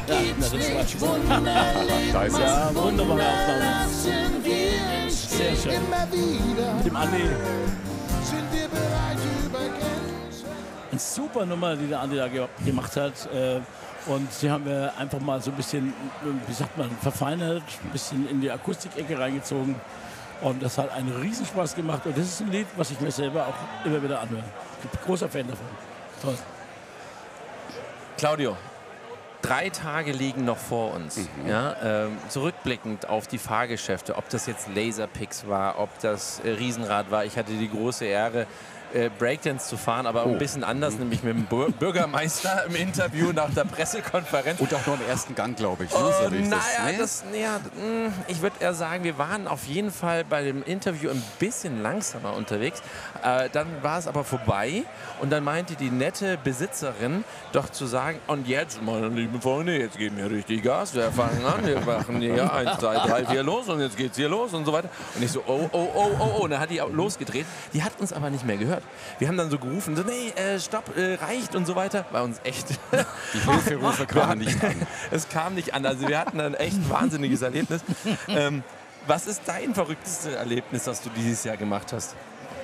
[0.08, 1.20] Ja, na, das war schon.
[2.40, 3.88] Ja, wunderbare Aufnahme.
[5.08, 5.80] Sehr schön.
[6.76, 7.22] Mit dem Andi.
[10.90, 13.12] Eine super Nummer, die der Andi da ge gemacht hat.
[13.32, 13.60] Äh,
[14.06, 15.94] Und die haben wir einfach mal so ein bisschen,
[16.46, 19.76] wie sagt man, verfeinert, ein bisschen in die Akustikecke reingezogen.
[20.40, 22.04] Und das hat einen Riesenspaß gemacht.
[22.06, 24.44] Und das ist ein Lied, was ich mir selber auch immer wieder anhöre.
[24.82, 25.66] Ich bin großer Fan davon.
[26.20, 26.36] Toll.
[28.16, 28.56] Claudio,
[29.42, 31.16] drei Tage liegen noch vor uns.
[31.16, 31.48] Mhm.
[31.48, 37.10] Ja, ähm, zurückblickend auf die Fahrgeschäfte, ob das jetzt Laserpix war, ob das äh, Riesenrad
[37.10, 37.24] war.
[37.24, 38.46] Ich hatte die große Ehre,
[38.94, 40.30] äh, Breakdance zu fahren, aber Oh.
[40.30, 44.60] ein bisschen anders, nämlich mit dem Bür Bürgermeister im Interview nach der Pressekonferenz.
[44.60, 45.90] Und auch noch im ersten Gang, glaube ich.
[45.90, 45.96] ne?
[46.00, 46.98] Oh, So naja, ne?
[46.98, 51.10] das, naja, mh, ich würde eher sagen, wir waren auf jeden Fall bei dem Interview
[51.10, 52.82] ein bisschen langsamer unterwegs.
[53.22, 54.84] Äh, dann war es aber vorbei
[55.20, 59.98] und dann meinte die nette Besitzerin doch zu sagen, und jetzt, meine lieben Freunde, jetzt
[59.98, 63.68] geben wir richtig Gas, wir fangen an, wir machen hier 1, 2, 3, 4 los
[63.68, 64.88] und jetzt geht's hier los und so weiter.
[65.16, 67.46] Und ich so, oh, oh, oh, oh, oh, und dann hat die auch losgedreht.
[67.72, 68.83] Die hat uns aber nicht mehr gehört.
[69.18, 72.04] Wir haben dann so gerufen, so, nee, äh, stopp, äh, reicht und so weiter.
[72.12, 72.68] Bei uns echt
[73.34, 74.74] Die Hilferufe kamen nicht an.
[75.10, 75.86] es kam nicht an.
[75.86, 77.82] Also wir hatten ein echt wahnsinniges Erlebnis.
[78.28, 78.62] Ähm,
[79.06, 82.16] was ist dein verrücktestes Erlebnis, das du dieses Jahr gemacht hast?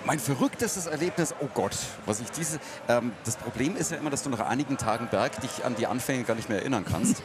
[0.06, 2.58] Mein verrücktestes Erlebnis, oh Gott, was ich diese.
[2.88, 5.86] Ähm, das Problem ist ja immer, dass du nach einigen Tagen Berg dich an die
[5.86, 7.22] Anfänge gar nicht mehr erinnern kannst.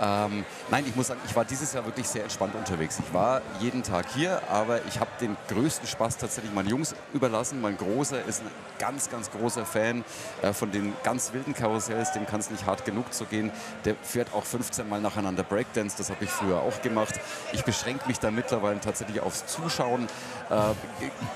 [0.00, 2.98] Ähm, nein, ich muss sagen, ich war dieses Jahr wirklich sehr entspannt unterwegs.
[3.06, 7.60] Ich war jeden Tag hier, aber ich habe den größten Spaß tatsächlich meinen Jungs überlassen.
[7.60, 10.04] Mein Großer ist ein ganz, ganz großer Fan
[10.42, 12.12] äh, von den ganz wilden Karussells.
[12.12, 13.50] Dem kann es nicht hart genug zu gehen.
[13.84, 15.96] Der fährt auch 15 Mal nacheinander Breakdance.
[15.96, 17.14] Das habe ich früher auch gemacht.
[17.52, 20.08] Ich beschränke mich da mittlerweile tatsächlich aufs Zuschauen.
[20.50, 20.56] Äh,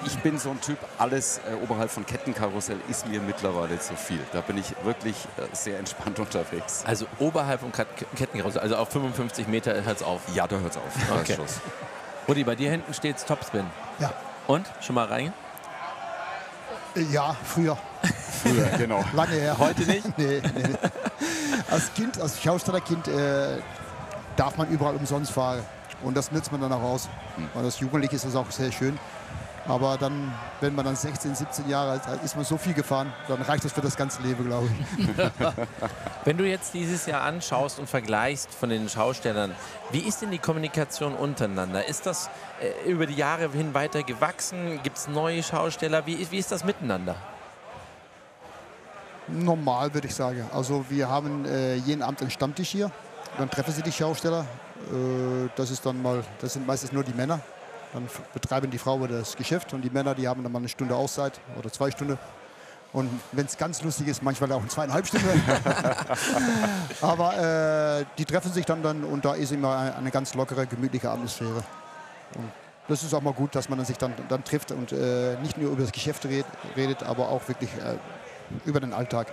[0.07, 4.21] ich bin so ein Typ, alles äh, oberhalb von Kettenkarussell ist mir mittlerweile zu viel.
[4.33, 6.83] Da bin ich wirklich äh, sehr entspannt unterwegs.
[6.87, 7.87] Also oberhalb von Ket-
[8.53, 10.21] Kettenkarussell, also auf 55 Meter hört es auf.
[10.35, 10.83] Ja, da hört's auf.
[11.09, 11.35] Da ist Okay.
[11.35, 11.61] Schluss.
[12.29, 13.65] Rudi, bei dir hinten steht Topspin.
[13.99, 14.13] Ja,
[14.47, 14.67] Und?
[14.81, 15.33] Schon mal rein?
[17.13, 17.77] ja früher.
[18.43, 19.05] Früher, genau.
[19.15, 19.57] Lange her.
[19.59, 20.19] Heute nicht?
[20.19, 20.75] nee, nee.
[21.71, 23.59] Als Kind, als Schaustellerkind äh,
[24.37, 25.61] darf man überall umsonst fahren.
[26.03, 27.09] Und das nützt man dann auch aus.
[27.55, 28.99] Und als Jugendlich ist das auch sehr schön.
[29.69, 33.13] Aber dann, wenn man dann 16, 17 Jahre alt ist, ist man so viel gefahren,
[33.29, 35.07] dann reicht das für das ganze Leben, glaube ich.
[36.25, 39.55] Wenn du jetzt dieses Jahr anschaust und vergleichst von den Schaustellern,
[39.93, 41.87] wie ist denn die Kommunikation untereinander?
[41.87, 42.31] Ist das
[42.63, 44.81] äh, über die Jahre hin weiter gewachsen?
[44.83, 46.07] Gibt es neue Schausteller?
[46.07, 47.17] Wie, wie ist das miteinander?
[49.27, 50.49] Normal würde ich sagen.
[50.55, 52.91] Also wir haben äh, jeden Abend einen Stammtisch hier.
[53.37, 54.47] Dann treffen sie die Schausteller.
[54.91, 57.41] Äh, das ist dann mal, das sind meistens nur die Männer.
[57.93, 60.95] Dann betreiben die Frauen das Geschäft und die Männer, die haben dann mal eine Stunde
[60.95, 62.19] Auszeit oder zwei Stunden.
[62.93, 65.29] Und wenn es ganz lustig ist, manchmal auch zweieinhalb Stunden.
[67.03, 70.67] Aber äh, die treffen sich dann, dann und da ist immer eine, eine ganz lockere,
[70.67, 71.63] gemütliche Atmosphäre.
[72.35, 72.51] Und
[72.89, 75.73] das ist auch mal gut, dass man sich dann, dann trifft und äh, nicht nur
[75.73, 76.47] über das Geschäft red,
[76.77, 77.97] redet, aber auch wirklich äh,
[78.65, 79.29] über den Alltag.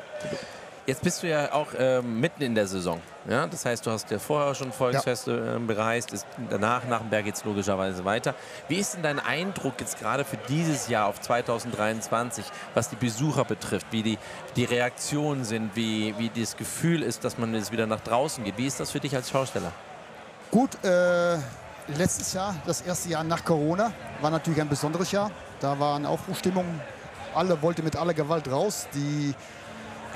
[0.87, 3.01] Jetzt bist du ja auch ähm, mitten in der Saison.
[3.27, 3.47] Ja?
[3.47, 6.13] Das heißt, du hast ja vorher schon Volksfeste ähm, bereist.
[6.13, 8.35] Ist, danach, nach dem Berg geht es logischerweise weiter.
[8.67, 12.45] Wie ist denn dein Eindruck jetzt gerade für dieses Jahr auf 2023,
[12.75, 13.87] was die Besucher betrifft?
[13.89, 14.19] Wie die,
[14.55, 18.59] die Reaktionen sind, wie, wie das Gefühl ist, dass man jetzt wieder nach draußen geht?
[18.59, 19.71] Wie ist das für dich als Schausteller?
[20.51, 21.37] Gut, äh,
[21.97, 25.31] letztes Jahr, das erste Jahr nach Corona, war natürlich ein besonderes Jahr.
[25.59, 26.79] Da war eine Aufbruchstimmung.
[27.33, 28.87] Alle wollten mit aller Gewalt raus.
[28.93, 29.33] Die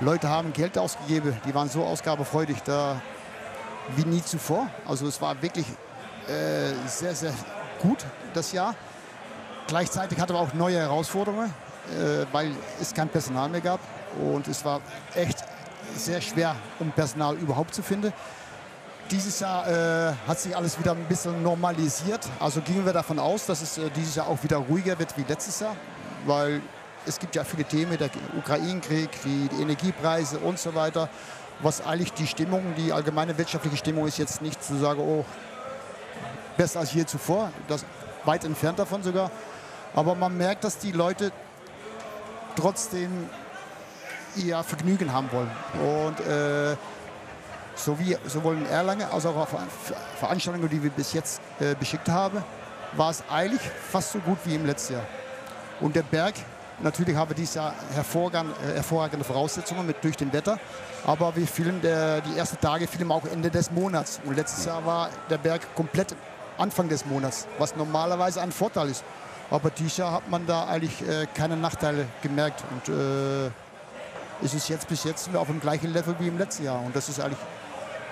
[0.01, 1.37] Leute haben Geld ausgegeben.
[1.45, 3.01] Die waren so ausgabefreudig da
[3.95, 4.69] wie nie zuvor.
[4.87, 5.65] Also es war wirklich
[6.27, 7.33] äh, sehr, sehr
[7.81, 8.75] gut das Jahr.
[9.67, 11.53] Gleichzeitig hatten wir auch neue Herausforderungen,
[11.91, 13.79] äh, weil es kein Personal mehr gab.
[14.19, 14.79] Und es war
[15.15, 15.43] echt
[15.95, 18.13] sehr schwer, um Personal überhaupt zu finden.
[19.11, 22.25] Dieses Jahr äh, hat sich alles wieder ein bisschen normalisiert.
[22.39, 25.25] Also gingen wir davon aus, dass es äh, dieses Jahr auch wieder ruhiger wird wie
[25.27, 25.75] letztes Jahr,
[26.25, 26.61] weil
[27.05, 31.09] es gibt ja viele Themen, der Ukraine-Krieg, die, die Energiepreise und so weiter,
[31.61, 35.25] was eigentlich die Stimmung, die allgemeine wirtschaftliche Stimmung ist jetzt nicht zu sagen, oh,
[36.57, 37.85] besser als je zuvor, das
[38.25, 39.31] weit entfernt davon sogar.
[39.95, 41.31] Aber man merkt, dass die Leute
[42.55, 43.29] trotzdem
[44.35, 45.51] ihr Vergnügen haben wollen.
[46.05, 46.75] Und äh,
[47.75, 49.67] sowie, sowohl in Erlangen als auch auf Ver-
[50.19, 52.43] Veranstaltungen, die wir bis jetzt äh, beschickt haben,
[52.93, 55.05] war es eigentlich fast so gut wie im letzten Jahr.
[55.79, 56.35] Und der Berg,
[56.81, 60.59] natürlich haben wir dieses Jahr hervorragende, äh, hervorragende Voraussetzungen mit, durch den Wetter,
[61.05, 64.19] aber wir filmen der, die ersten Tage filmen auch Ende des Monats.
[64.25, 66.15] Und letztes Jahr war der Berg komplett
[66.57, 69.03] Anfang des Monats, was normalerweise ein Vorteil ist.
[69.51, 72.63] Aber dieses Jahr hat man da eigentlich äh, keine Nachteile gemerkt.
[72.71, 73.47] Und äh,
[74.41, 76.81] ist es jetzt bis jetzt auf dem gleichen Level wie im letzten Jahr.
[76.81, 77.39] Und das ist eigentlich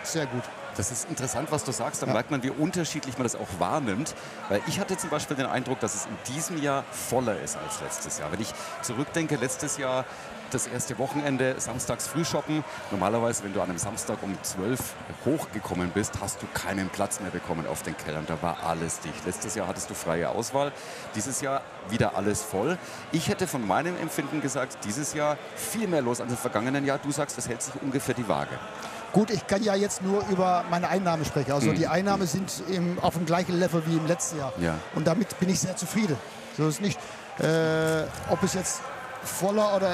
[0.03, 0.43] sehr gut.
[0.77, 2.01] Das ist interessant, was du sagst.
[2.03, 2.13] Da Ja.
[2.13, 4.13] merkt man, wie unterschiedlich man das auch wahrnimmt.
[4.49, 7.81] Weil ich hatte zum Beispiel den Eindruck, dass es in diesem Jahr voller ist als
[7.81, 8.31] letztes Jahr.
[8.31, 10.05] Wenn ich zurückdenke, letztes Jahr
[10.51, 12.63] das erste Wochenende, samstags Frühshoppen.
[12.91, 14.79] Normalerweise, wenn du an einem Samstag um 12
[15.25, 18.25] hochgekommen bist, hast du keinen Platz mehr bekommen auf den Kellern.
[18.27, 19.25] Da war alles dicht.
[19.25, 20.71] Letztes Jahr hattest du freie Auswahl.
[21.15, 22.77] Dieses Jahr wieder alles voll.
[23.11, 26.97] Ich hätte von meinem Empfinden gesagt, dieses Jahr viel mehr los als im vergangenen Jahr.
[26.99, 28.57] Du sagst, es hält sich ungefähr die Waage.
[29.13, 31.51] Gut, ich kann ja jetzt nur über meine Einnahmen sprechen.
[31.51, 34.53] Also die Einnahmen sind im, auf dem gleichen Level wie im letzten Jahr.
[34.59, 34.75] Ja.
[34.95, 36.17] Und damit bin ich sehr zufrieden.
[36.57, 36.99] So ist es nicht.
[37.39, 38.81] Äh, ob es jetzt
[39.23, 39.91] voller oder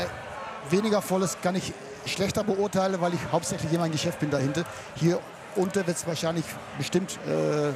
[0.69, 1.73] weniger voll ist, kann ich
[2.05, 4.63] schlechter beurteilen, weil ich hauptsächlich in meinem Geschäft bin dahinter.
[4.95, 5.19] Hier
[5.55, 6.45] unten wird es wahrscheinlich
[6.77, 7.71] bestimmt äh,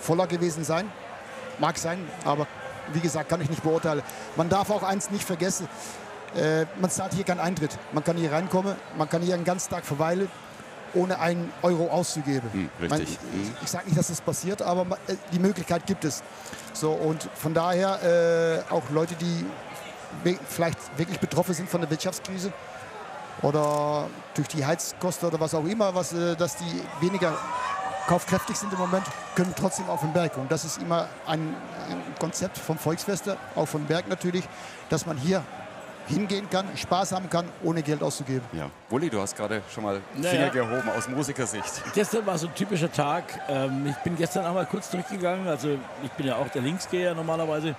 [0.00, 0.90] voller gewesen sein.
[1.58, 2.46] Mag sein, aber
[2.92, 4.02] wie gesagt, kann ich nicht beurteilen.
[4.36, 5.68] Man darf auch eins nicht vergessen.
[6.34, 7.76] Äh, man zahlt hier keinen Eintritt.
[7.92, 10.30] Man kann hier reinkommen, man kann hier einen ganzen Tag verweilen,
[10.94, 12.48] ohne einen Euro auszugeben.
[12.52, 12.90] Hm, richtig.
[12.90, 16.22] Man, ich ich sage nicht, dass das passiert, aber äh, die Möglichkeit gibt es.
[16.72, 19.44] So, und von daher äh, auch Leute, die
[20.48, 22.52] vielleicht wirklich betroffen sind von der Wirtschaftskrise
[23.42, 27.36] oder durch die Heizkosten oder was auch immer, was, äh, dass die weniger
[28.06, 29.04] kaufkräftig sind im Moment,
[29.36, 30.36] können trotzdem auf den Berg.
[30.36, 31.54] Und das ist immer ein,
[31.88, 34.48] ein Konzept vom Volksfeste, auch vom Berg natürlich,
[34.88, 35.44] dass man hier
[36.10, 38.42] hingehen kann, Spaß haben kann, ohne Geld auszugeben.
[38.52, 38.70] Ja.
[38.88, 40.30] Wulli, du hast gerade schon mal Naja.
[40.30, 41.82] Finger gehoben aus Musikersicht.
[41.94, 43.24] Gestern war so ein typischer Tag.
[43.48, 45.46] Ähm, ich bin gestern einmal kurz durchgegangen.
[45.48, 47.74] Also ich bin ja auch der Linksgeher normalerweise.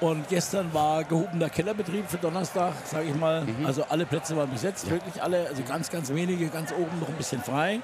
[0.00, 3.44] Und gestern war gehobener Kellerbetrieb für Donnerstag, sage ich mal.
[3.66, 5.46] Also alle Plätze waren besetzt, wirklich alle.
[5.48, 7.80] Also ganz, ganz wenige, ganz oben noch ein bisschen frei.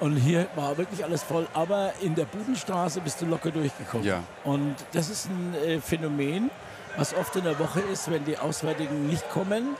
[0.00, 1.46] Und hier war wirklich alles voll.
[1.54, 4.04] Aber in der Budenstraße bist du locker durchgekommen.
[4.06, 4.20] Ja.
[4.44, 6.50] Und das ist ein äh, Phänomen,
[6.98, 9.76] was oft in der Woche ist, wenn die Auswärtigen nicht kommen,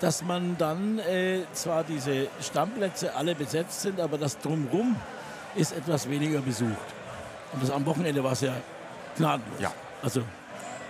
[0.00, 4.96] dass man dann äh, zwar diese Stammplätze alle besetzt sind, aber das drumherum
[5.54, 6.70] ist etwas weniger besucht.
[7.52, 8.54] Und das am Wochenende war es ja
[9.16, 9.60] gnadenlos.
[9.60, 9.70] Ja.
[10.02, 10.22] Also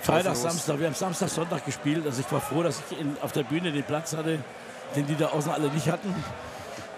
[0.03, 0.37] Freitag.
[0.37, 2.07] Samstag, wir haben Samstag, Sonntag gespielt.
[2.07, 4.39] Also ich war froh, dass ich in, auf der Bühne den Platz hatte,
[4.95, 6.15] den die da außen alle nicht hatten.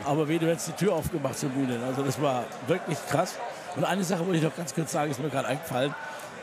[0.05, 1.81] Aber weh, du hättest die Tür aufgemacht zur Bühne.
[1.87, 3.37] Also das war wirklich krass.
[3.77, 5.95] Und eine Sache wollte ich noch ganz kurz sagen, ist mir gerade eingefallen.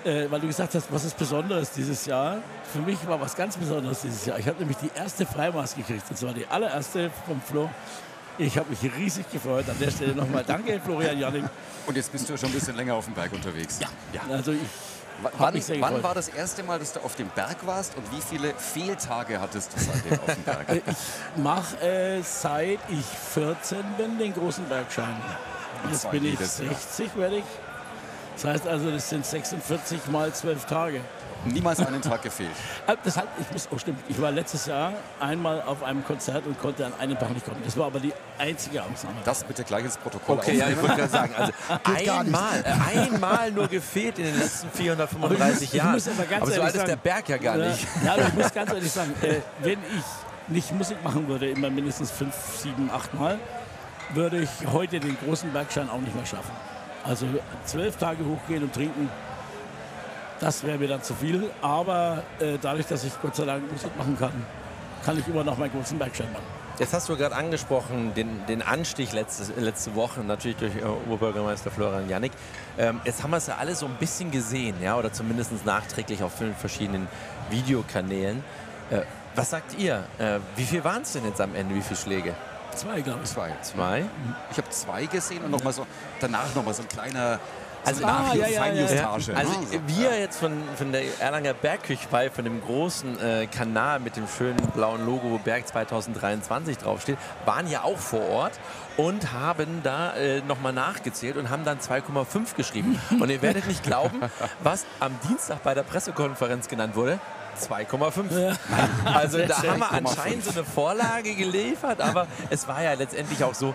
[0.05, 2.37] Äh, weil du gesagt hast, was ist Besonderes dieses Jahr?
[2.71, 4.39] Für mich war was ganz Besonderes dieses Jahr.
[4.39, 6.03] Ich habe nämlich die erste Freimaß gekriegt.
[6.09, 7.69] Und zwar die allererste vom Flo.
[8.37, 9.69] Ich habe mich riesig gefreut.
[9.69, 11.49] An der Stelle nochmal danke, Florian Janning.
[11.85, 13.79] Und jetzt bist du schon ein bisschen länger auf dem Berg unterwegs.
[13.81, 13.89] Ja.
[14.13, 14.21] ja.
[14.33, 14.59] Also ich
[15.37, 18.09] Wann, mich sehr wann war das erste Mal, dass du auf dem Berg warst und
[18.11, 20.67] wie viele Fehltage hattest du seitdem auf dem Berg?
[20.87, 25.15] Ich mache äh, seit ich 14 bin den großen Bergschein.
[25.91, 26.73] Jetzt bin ich jedes Jahr.
[26.73, 27.43] 60, werde ich.
[28.41, 31.01] Das heißt also, das sind 46 mal 12 Tage.
[31.45, 32.49] Niemals einen Tag gefehlt.
[32.87, 36.45] Ah, Das hat, ich muss, oh stimmt, ich war letztes Jahr einmal auf einem Konzert
[36.45, 37.61] und konnte an einem Tag nicht kommen.
[37.63, 39.15] Das war aber die einzige Ausnahme.
[39.23, 41.51] Das bitte gleich ins Protokoll Okay, ja, ich wollte gerade sagen, also
[41.83, 45.91] einmal, äh, einmal nur gefehlt in den letzten 435 Aber ich ich Jahren.
[45.93, 47.87] muss aber ganz aber so alt ist der Berg ja gar nicht.
[48.05, 51.69] Ja, aber ich muss ganz ehrlich sagen, äh, wenn ich nicht Musik machen würde, immer
[51.69, 53.37] mindestens fünf, sieben, acht Mal,
[54.13, 56.51] würde ich heute den großen Bergschein auch nicht mehr schaffen.
[57.09, 57.25] Also
[57.65, 59.09] zwölf Tage hochgehen und trinken,
[60.39, 61.49] das wäre mir dann zu viel.
[61.59, 64.45] Aber äh, dadurch, dass ich Gott sei Dank Musik machen kann,
[65.03, 66.43] kann ich immer noch meinen großen Bergschein machen.
[66.77, 71.71] Jetzt hast du gerade angesprochen, den, den Anstich letzte, letzte Woche, natürlich durch äh, Oberbürgermeister
[71.71, 72.31] Florian Jannik.
[72.77, 76.21] Ähm, jetzt haben wir es ja alle so ein bisschen gesehen, ja, oder zumindest nachträglich
[76.21, 77.07] auf vielen verschiedenen
[77.49, 78.43] Videokanälen.
[78.91, 79.01] Äh,
[79.35, 80.03] was sagt ihr?
[80.19, 81.73] Äh, wie viel waren es denn jetzt am Ende?
[81.73, 82.35] Wie viele Schläge?
[82.75, 83.29] Zwei, glaube ich.
[83.29, 83.51] Zwei.
[83.61, 84.05] Zwei?
[84.51, 85.85] Ich habe zwei gesehen und noch mal so,
[86.19, 87.39] danach noch mal so ein kleiner
[87.85, 89.09] Also- Ah, ja, ja, ja.
[89.09, 94.17] Also Ah, wir jetzt von, von der Erlanger Bergküche, von dem großen äh, Kanal mit
[94.17, 98.59] dem schönen blauen Logo, wo Berg 2023 draufsteht, waren ja auch vor Ort
[98.97, 102.99] und haben da äh, nochmal nachgezählt und haben dann 2,5 geschrieben.
[103.17, 104.19] Und ihr werdet nicht glauben,
[104.63, 107.17] was am Dienstag bei der Pressekonferenz genannt wurde.
[107.59, 108.55] 2,5.
[109.05, 113.53] Also da haben wir anscheinend so eine Vorlage geliefert, aber es war ja letztendlich auch
[113.53, 113.73] so,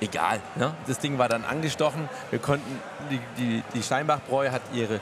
[0.00, 0.40] egal.
[0.56, 0.74] Ne?
[0.86, 2.08] Das Ding war dann angestochen.
[2.30, 5.00] Wir konnten, die, die, die Steinbach-Bräu hat ihre,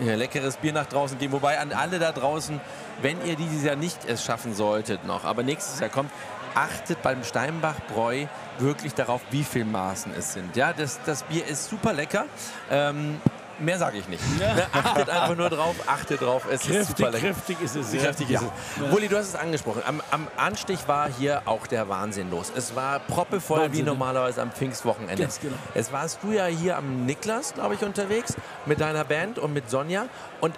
[0.00, 1.32] ihr leckeres Bier nach draußen geben.
[1.32, 2.60] Wobei an alle da draußen,
[3.00, 6.10] wenn ihr dieses Jahr nicht es schaffen solltet noch, aber nächstes Jahr kommt,
[6.54, 8.26] achtet beim Steinbach-Bräu
[8.58, 10.56] wirklich darauf, wie viel Maßen es sind.
[10.56, 12.26] Ja, das, das Bier ist super lecker.
[12.70, 13.20] Ähm,
[13.58, 14.22] Mehr sage ich nicht.
[14.38, 16.46] Ne, achtet einfach nur drauf, achtet drauf.
[16.50, 17.18] Es ist super Kräftig, lecker.
[17.18, 17.92] kräftig ist es.
[17.92, 18.40] Kräftig ja.
[18.40, 18.92] ist es.
[18.92, 19.82] Wulli, du hast es angesprochen.
[19.86, 22.52] Am, am Anstich war hier auch der Wahnsinn los.
[22.54, 23.84] Es war proppevoll Wahnsinn, wie ja.
[23.84, 25.22] normalerweise am Pfingstwochenende.
[25.22, 25.56] Ganz genau.
[25.74, 28.34] Es warst du ja hier am Niklas, glaube ich, unterwegs
[28.66, 30.06] mit deiner Band und mit Sonja
[30.40, 30.54] und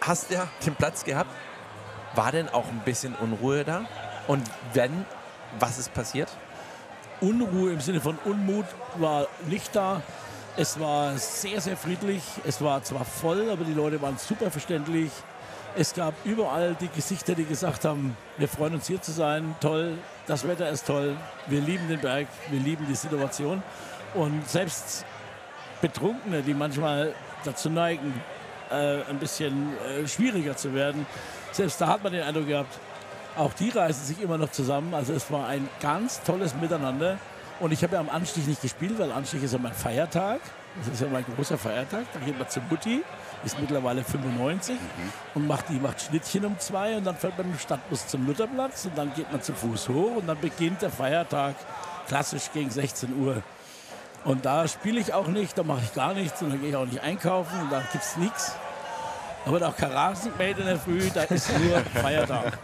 [0.00, 1.30] hast ja den Platz gehabt.
[2.14, 3.86] War denn auch ein bisschen Unruhe da?
[4.28, 5.04] Und wenn,
[5.58, 6.28] was ist passiert?
[7.20, 10.02] Unruhe im Sinne von Unmut war nicht da.
[10.56, 12.22] Es war sehr, sehr friedlich.
[12.46, 15.10] Es war zwar voll, aber die Leute waren super verständlich.
[15.76, 19.98] Es gab überall die Gesichter, die gesagt haben, wir freuen uns hier zu sein, toll,
[20.28, 21.16] das Wetter ist toll,
[21.48, 23.64] wir lieben den Berg, wir lieben die Situation.
[24.14, 25.04] Und selbst
[25.80, 27.12] Betrunkene, die manchmal
[27.44, 28.14] dazu neigen,
[28.70, 31.04] äh, ein bisschen äh, schwieriger zu werden,
[31.50, 32.78] selbst da hat man den Eindruck gehabt,
[33.36, 34.94] auch die reißen sich immer noch zusammen.
[34.94, 37.18] Also es war ein ganz tolles Miteinander.
[37.64, 40.38] Und ich habe ja am Anstich nicht gespielt, weil Anstich ist ja mein Feiertag.
[40.76, 42.04] Das ist ja mein großer Feiertag.
[42.12, 43.02] Da geht man zu Mutti,
[43.42, 44.76] ist mittlerweile 95
[45.34, 48.26] und macht, die macht Schnittchen um zwei und dann fährt man mit dem Stadtbus zum
[48.26, 51.54] Lutherplatz und dann geht man zu Fuß hoch und dann beginnt der Feiertag
[52.06, 53.42] klassisch gegen 16 Uhr.
[54.26, 56.76] Und da spiele ich auch nicht, da mache ich gar nichts und dann gehe ich
[56.76, 58.56] auch nicht einkaufen und da gibt es nichts.
[59.44, 62.58] Da wird auch kein Rasenmäht in der Früh, da ist nur Feiertag.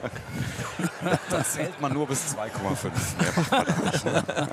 [1.28, 2.90] Da zählt man nur bis 2,5.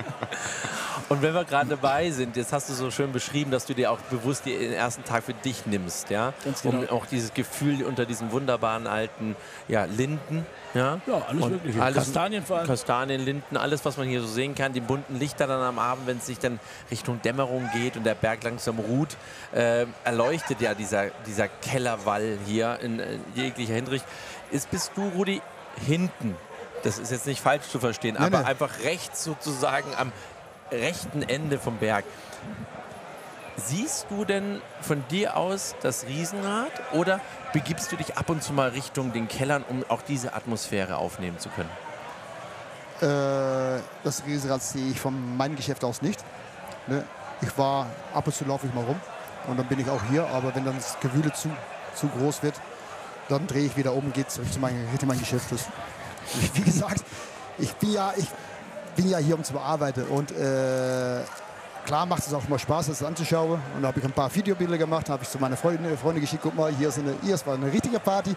[1.08, 3.90] Und wenn wir gerade dabei sind, jetzt hast du so schön beschrieben, dass du dir
[3.90, 6.80] auch bewusst den ersten Tag für dich nimmst, ja, Ganz genau.
[6.80, 9.34] um auch dieses Gefühl unter diesen wunderbaren alten
[9.68, 10.44] ja, Linden,
[10.74, 11.82] ja, Ja, alles Und Mögliche.
[11.82, 12.66] alles- Kastanien vor allem.
[12.66, 16.06] Kastanien, Linden, alles, was man hier so sehen kann, die bunten Lichter dann am Abend,
[16.06, 19.16] wenn es sich dann Richtung Dämmerung geht und der Berg langsam ruht,
[19.54, 24.04] äh, erleuchtet ja dieser, dieser Kellerwall hier in äh, jeglicher Hinsicht.
[24.50, 25.40] Ist, bist du, Rudi,
[25.86, 26.36] hinten?
[26.84, 28.46] Das ist jetzt nicht falsch zu verstehen, Nein, aber nein.
[28.46, 30.12] einfach rechts sozusagen am
[30.70, 32.04] rechten Ende vom Berg.
[33.56, 37.20] Siehst du denn von dir aus das Riesenrad oder
[37.52, 41.38] begibst du dich ab und zu mal Richtung den Kellern, um auch diese Atmosphäre aufnehmen
[41.38, 41.70] zu können?
[43.00, 46.20] Äh, das Riesenrad sehe ich von meinem Geschäft aus nicht.
[46.86, 47.04] Ne?
[47.40, 49.00] Ich war, ab und zu laufe ich mal rum
[49.48, 51.50] und dann bin ich auch hier, aber wenn dann das Gewühle zu,
[51.94, 52.54] zu groß wird,
[53.28, 55.46] dann drehe ich wieder um gehe zurück zu meinem, mein Geschäft.
[56.54, 57.02] Wie gesagt,
[57.58, 58.28] ich bin ja, ich
[58.98, 61.20] bin ja hier, um zu bearbeiten und äh,
[61.86, 63.60] klar macht es auch mal Spaß, das anzuschauen.
[63.76, 66.42] Und da habe ich ein paar Videobilder gemacht, habe ich zu meiner Freunde, Freunde geschickt,
[66.42, 68.34] guck mal, hier ist eine, hier ist war eine richtige Party.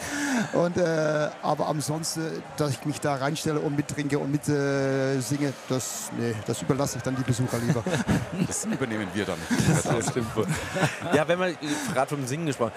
[0.52, 5.52] Und, äh, aber ansonsten, dass ich mich da reinstelle und mittrinke und mit äh, singe,
[5.68, 7.84] das, nee, das überlasse ich dann die Besucher lieber.
[8.46, 9.38] Das übernehmen wir dann.
[9.84, 10.46] Das stimmt wohl.
[11.14, 11.56] Ja, wenn man
[11.92, 12.72] gerade vom Singen gesprochen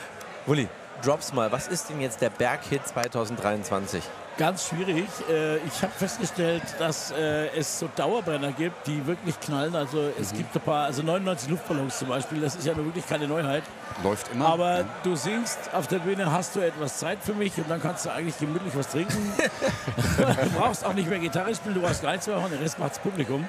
[0.46, 0.67] Wulli,
[1.02, 1.52] drops mal.
[1.52, 4.04] Was ist denn jetzt der Berghit 2023?
[4.38, 5.06] Ganz schwierig.
[5.30, 9.76] Äh, ich habe festgestellt, dass äh, es so Dauerbrenner gibt, die wirklich knallen.
[9.76, 13.28] Also es gibt ein paar, also 99 Luftballons zum Beispiel, das ist ja wirklich keine
[13.28, 13.62] Neuheit.
[14.04, 14.48] Läuft immer.
[14.48, 14.86] Aber Ja.
[15.04, 18.10] du singst auf der Bühne, hast du etwas Zeit für mich und dann kannst du
[18.12, 19.34] eigentlich gemütlich was trinken.
[20.17, 22.80] du brauchst auch nicht mehr Gitarre spielen, du brauchst gar nichts mehr machen, der Rest
[22.80, 23.48] macht's Publikum.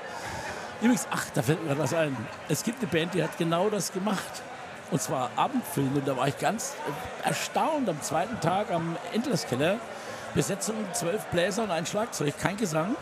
[0.82, 2.14] Übrigens, ach, da fällt mir gerade was ein.
[2.50, 4.42] Es gibt eine Band, die hat genau das gemacht.
[4.90, 5.94] Und zwar Abendfilm.
[5.96, 6.74] Und da war ich ganz
[7.24, 9.78] äh, erstaunt am zweiten Tag am Endlesskeller.
[10.34, 12.96] Besetzung zwölf Bläser und ein Schlagzeug, kein Gesang.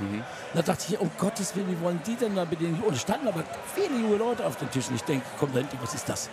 [0.55, 2.81] Da dachte ich, um Gottes Willen, wie wollen die denn da mit den...
[2.83, 3.43] Und standen aber
[3.75, 4.95] viele junge Leute auf den Tischen.
[4.95, 6.29] Ich denke, komm da hinten, was ist das?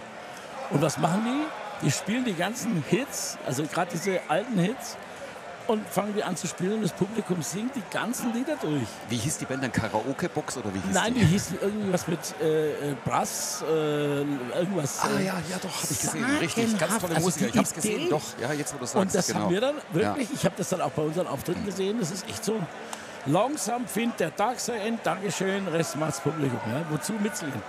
[0.69, 1.85] Und was machen die?
[1.85, 4.97] Die spielen die ganzen Hits, also gerade diese alten Hits,
[5.69, 8.83] und fangen die an zu spielen und das Publikum singt die ganzen Lieder durch.
[9.07, 9.71] Wie hieß die Band dann?
[9.71, 11.25] Karaoke-Box oder wie hieß Nein, die die?
[11.27, 14.99] hieß irgendwas mit äh, äh, Brass, äh, irgendwas.
[15.01, 16.25] Ah äh, ja, ja doch, habe ich gesehen.
[16.41, 17.47] Richtig, ganz tolle Also Musiker.
[17.47, 18.09] Ich habe es gesehen.
[18.09, 18.95] Doch, ja, jetzt wo du sagst.
[18.95, 19.39] Und das genau.
[19.41, 20.35] haben wir dann wirklich, Ja.
[20.35, 22.55] ich habe das dann auch bei unseren Auftritten gesehen, das ist echt so.
[23.25, 26.59] Langsam findet der Tag sein End, Dankeschön, Rest macht's Publikum.
[26.67, 26.83] Ja?
[26.89, 27.61] Wozu mitsingen?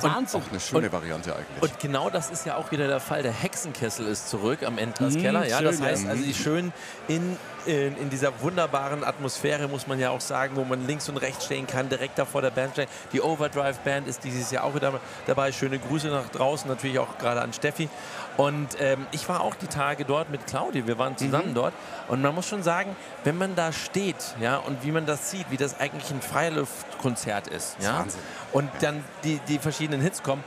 [0.00, 0.40] Wahnsinn.
[0.40, 1.62] Auch eine schöne Variante eigentlich.
[1.62, 3.22] Und genau das ist ja auch wieder der Fall.
[3.22, 5.46] Der Hexenkessel ist zurück am Endlers Mhm, Keller.
[5.46, 6.72] Ja, das schön, heißt, also die schön
[7.06, 7.36] in,
[7.66, 11.44] in, in dieser wunderbaren Atmosphäre, muss man ja auch sagen, wo man links und rechts
[11.44, 12.88] stehen kann, direkt da vor der Band stehen.
[13.12, 15.52] Die Overdrive Band ist dieses Jahr auch wieder dabei.
[15.52, 17.88] Schöne Grüße nach draußen, natürlich auch gerade an Steffi.
[18.36, 21.54] Und ähm, ich war auch die Tage dort mit Claudia, wir waren zusammen Mhm.
[21.54, 21.72] dort.
[22.08, 25.50] Und man muss schon sagen, wenn man da steht ja, und wie man das sieht,
[25.50, 27.76] wie das eigentlich ein Freiluftkonzert ist.
[27.80, 28.20] Ja, Wahnsinn.
[28.52, 30.42] und dann die, die verschiedenen Hits kommen.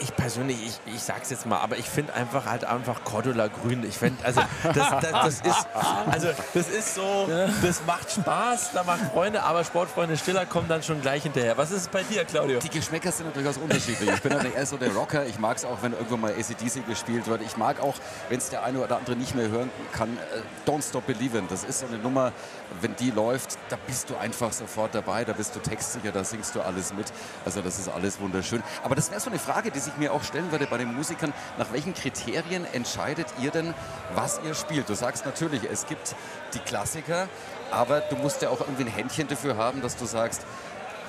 [0.00, 0.56] Ich persönlich,
[0.86, 3.84] ich, ich sag's jetzt mal, aber ich finde einfach halt einfach Cordula Grün.
[3.84, 5.66] Ich finde, also das, das, das ist,
[6.10, 7.28] also das ist so,
[7.62, 11.56] das macht Spaß, da macht Freunde, aber Sportfreunde Stiller kommen dann schon gleich hinterher.
[11.56, 12.58] Was ist es bei dir, Claudio?
[12.60, 14.10] Die Geschmäcker sind durchaus unterschiedlich.
[14.10, 15.26] Ich bin ja eher so der Rocker.
[15.26, 17.42] Ich mag es auch, wenn irgendwann mal ACDC gespielt wird.
[17.42, 17.94] Ich mag auch,
[18.28, 21.48] wenn es der eine oder andere nicht mehr hören kann, äh, Don't Stop Believin'.
[21.48, 22.32] Das ist so eine Nummer,
[22.80, 25.24] wenn die läuft, da bist du einfach sofort dabei.
[25.24, 27.06] Da bist du textsicher, da singst du alles mit.
[27.44, 28.62] Also das ist alles wunderschön.
[28.82, 31.32] Aber das wäre so eine Frage, die ich mir auch stellen würde bei den Musikern,
[31.56, 33.74] nach welchen Kriterien entscheidet ihr denn,
[34.14, 34.88] was ihr spielt?
[34.88, 36.14] Du sagst natürlich, es gibt
[36.54, 37.28] die Klassiker,
[37.70, 40.42] aber du musst ja auch irgendwie ein Händchen dafür haben, dass du sagst,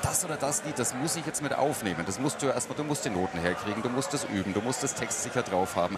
[0.01, 2.03] das oder das Lied, das muss ich jetzt mit aufnehmen.
[2.05, 4.83] Das musst du erstmal, du musst die Noten herkriegen, du musst das üben, du musst
[4.83, 5.97] das Text sicher drauf haben.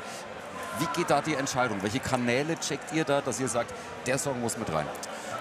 [0.79, 1.83] Wie geht da die Entscheidung?
[1.83, 3.73] Welche Kanäle checkt ihr da, dass ihr sagt,
[4.07, 4.87] der Song muss mit rein?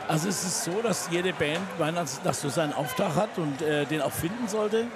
[0.09, 3.63] Also es ist so, dass jede Band meiner Ansicht nach so seinen Auftrag hat und
[3.63, 4.87] äh, den auch finden sollte.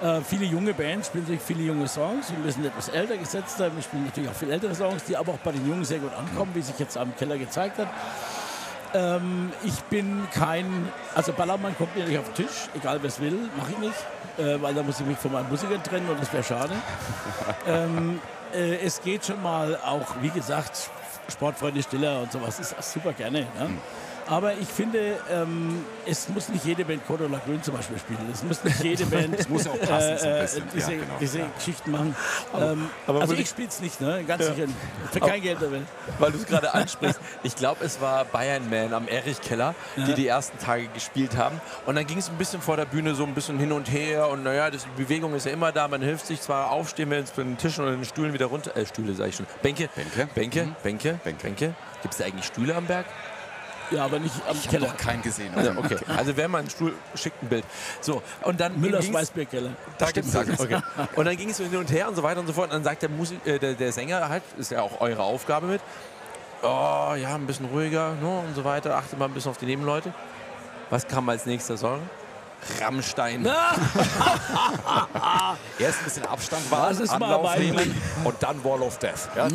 [0.00, 3.58] Äh, viele junge Bands spielen natürlich viele junge Songs wir sind etwas älter gesetzt.
[3.58, 6.12] Wir spielen natürlich auch viel ältere Songs, die aber auch bei den Jungen sehr gut
[6.14, 7.88] ankommen, wie sich jetzt am Keller gezeigt hat.
[8.94, 13.20] Ähm, ich bin kein, also Ballermann kommt mir nicht auf den Tisch, egal wer es
[13.20, 13.94] will, mache ich nicht,
[14.38, 16.72] äh, weil da muss ich mich von meinen Musikern trennen und das wäre schade.
[17.68, 18.20] ähm,
[18.52, 20.90] äh, es geht schon mal auch, wie gesagt,
[21.30, 23.40] Sportfreunde Stiller und sowas ist super gerne.
[23.40, 23.70] Ne?
[24.30, 28.20] Aber ich finde, ähm, es muss nicht jede Band Cordula Grün zum Beispiel spielen.
[28.32, 31.38] Es muss nicht jede Band es muss auch passen, äh, so diese, ja, genau, diese
[31.40, 31.46] ja.
[31.56, 32.16] Geschichten machen.
[32.52, 34.22] Aber, ähm, aber also ich spiele es nicht, ne?
[34.24, 34.54] ganz ja.
[34.54, 34.68] sicher.
[35.10, 35.86] Für kein Geld der Welt.
[36.20, 37.20] Weil du es gerade ansprichst.
[37.42, 41.60] Ich glaube, es war Bayern Man am Erich Keller, die die ersten Tage gespielt haben.
[41.86, 44.28] Und dann ging es ein bisschen vor der Bühne so ein bisschen hin und her.
[44.28, 45.88] Und naja, das, die Bewegung ist ja immer da.
[45.88, 48.76] Man hilft sich zwar aufstehen, wenn es von den Tischen oder den Stühlen wieder runter...
[48.76, 49.46] Äh, Stühle sage ich schon.
[49.60, 49.88] Bänke.
[49.96, 50.28] Bänke.
[50.34, 50.66] Bänke.
[50.66, 50.76] Mhm.
[50.84, 51.20] Bänke.
[51.24, 51.42] Bänke.
[51.42, 51.74] Bänke.
[52.02, 53.06] Gibt es da eigentlich Stühle am Berg?
[53.90, 54.86] Ja, aber nicht am ich Keller.
[54.86, 55.52] Ich habe keinen gesehen.
[55.54, 55.96] Also, okay.
[56.16, 57.64] also wenn man einen Stuhl schickt, ein Bild.
[58.00, 59.70] So, und dann Müllers Weißbierkeller.
[59.98, 60.80] Da stimmt, okay.
[61.16, 62.66] Und dann ging es hin und her und so weiter und so fort.
[62.66, 65.66] Und dann sagt der, Musik, äh, der, der Sänger halt, ist ja auch eure Aufgabe
[65.66, 65.80] mit,
[66.62, 68.96] oh ja, ein bisschen ruhiger ne, und so weiter.
[68.96, 70.12] Achte mal ein bisschen auf die Nebenleute.
[70.90, 72.00] Was kam als nächster Song?
[72.80, 73.44] Rammstein.
[75.78, 79.30] Erst ein bisschen Abstand war, Anlauf nehmen und dann Wall of Death.
[79.34, 79.48] Ja,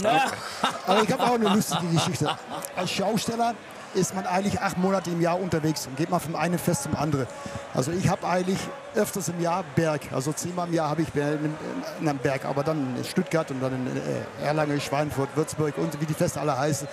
[0.88, 2.36] Aber ich habe auch eine lustige Geschichte.
[2.76, 3.54] Als Schausteller
[3.96, 6.96] ist man eigentlich acht Monate im Jahr unterwegs und geht mal vom einen Fest zum
[6.96, 7.28] anderen.
[7.74, 8.60] Also ich habe eigentlich
[8.96, 10.02] öfters im Jahr Berg.
[10.12, 13.74] Also zehnmal im Jahr habe ich in einem Berg, aber dann in Stuttgart und dann
[13.74, 16.88] in äh, Erlangen, Schweinfurt, Würzburg und wie die Feste alle heißen.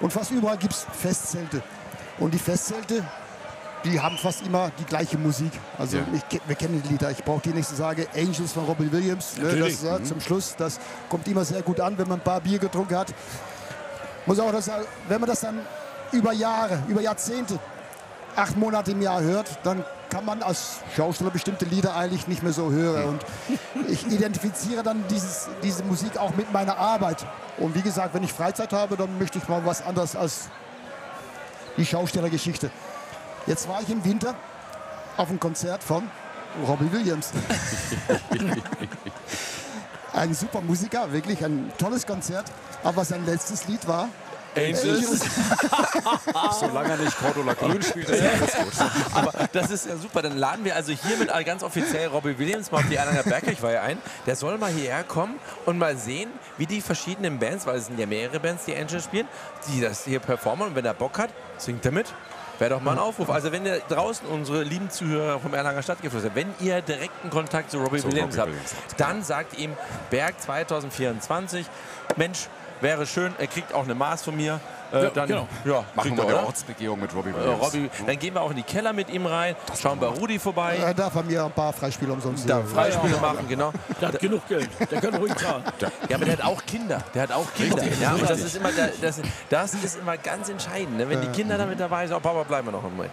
[0.00, 1.62] Und fast überall gibt es Festzelte.
[2.18, 3.04] Und die Festzelte,
[3.84, 5.52] die haben fast immer die gleiche Musik.
[5.78, 6.04] Also ja.
[6.12, 7.10] ich, wir kennen die Lieder.
[7.10, 8.06] Ich brauche die nicht zu sagen.
[8.14, 9.36] Angels von Robbie Williams.
[9.38, 10.04] Ne, das, mhm.
[10.04, 10.54] Zum Schluss.
[10.56, 10.78] Das
[11.08, 13.14] kommt immer sehr gut an, wenn man ein paar Bier getrunken hat.
[14.26, 14.70] Muss auch das,
[15.08, 15.60] wenn man das dann
[16.12, 17.58] über Jahre, über Jahrzehnte,
[18.36, 22.52] acht Monate im Jahr hört, dann kann man als Schausteller bestimmte Lieder eigentlich nicht mehr
[22.52, 23.04] so hören.
[23.08, 23.24] Und
[23.88, 27.26] ich identifiziere dann dieses, diese Musik auch mit meiner Arbeit.
[27.58, 30.48] Und wie gesagt, wenn ich Freizeit habe, dann möchte ich mal was anderes als
[31.76, 32.70] die Schaustellergeschichte.
[33.46, 34.34] Jetzt war ich im Winter
[35.16, 36.10] auf einem Konzert von
[36.66, 37.32] Robbie Williams.
[40.12, 42.46] ein super Musiker, wirklich ein tolles Konzert.
[42.82, 44.08] Aber sein letztes Lied war
[44.56, 45.20] Angels.
[46.60, 48.88] Solange er nicht Cordula Grün spielt, ist alles gut.
[49.14, 50.22] Aber das ist ja super.
[50.22, 53.98] Dann laden wir also hiermit ganz offiziell Robbie Williams mal auf die Erlanger Bergkirchweihe ein.
[54.26, 55.34] Der soll mal hierher kommen
[55.66, 59.04] und mal sehen, wie die verschiedenen Bands, weil es sind ja mehrere Bands, die Angels
[59.04, 59.28] spielen,
[59.68, 60.68] die das hier performen.
[60.68, 62.06] Und wenn er Bock hat, singt er mit.
[62.58, 63.30] Wäre doch mal ein Aufruf.
[63.30, 67.78] Also wenn ihr draußen unsere lieben Zuhörer vom Erlanger Stadtgeflüster, wenn ihr direkten Kontakt zu
[67.78, 69.76] Robbie, zu Williams, Robbie habt, Williams habt, dann sagt ihm
[70.10, 71.66] Berg 2024,
[72.16, 72.48] Mensch,
[72.80, 73.34] wäre schön.
[73.38, 74.60] Er kriegt auch eine Maß von mir.
[74.92, 75.48] Äh, ja, dann genau.
[75.66, 77.60] ja, machen wir eine Ortsbegehung mit Robbie Williams.
[77.60, 80.06] Äh, Robbie, dann gehen wir auch in die Keller mit ihm rein, das schauen bei
[80.06, 80.78] Rudi vorbei.
[80.78, 82.48] Er darf von mir ein paar Freispiele umsonst.
[82.48, 83.70] Da Freispiele ja, machen, genau.
[84.00, 85.64] Der hat genug Geld, der kann ruhig zahlen.
[86.08, 87.02] Ja, aber der hat auch Kinder.
[87.12, 87.82] Der hat auch Kinder.
[87.82, 88.70] Richtig, ja, das ist immer,
[89.00, 89.20] das,
[89.50, 90.96] das ist immer ganz entscheidend.
[90.96, 91.08] Ne?
[91.08, 93.12] Wenn die Kinder damit dabei sind, oh Papa, bleiben wir noch einen Moment.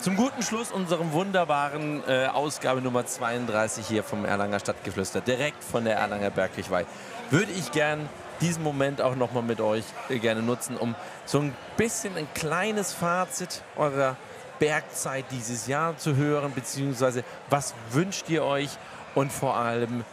[0.00, 5.84] Zum guten Schluss unserem wunderbaren äh, Ausgabe Nummer 32 hier vom Erlanger Stadtgeflüster, direkt von
[5.84, 6.86] der Erlanger Bergkirchweih,
[7.30, 8.08] würde ich gern
[8.40, 12.92] diesen Moment auch nochmal mit euch äh, gerne nutzen, um so ein bisschen ein kleines
[12.92, 14.16] Fazit eurer
[14.58, 18.70] Bergzeit dieses Jahr zu hören, beziehungsweise was wünscht ihr euch
[19.14, 20.04] und vor allem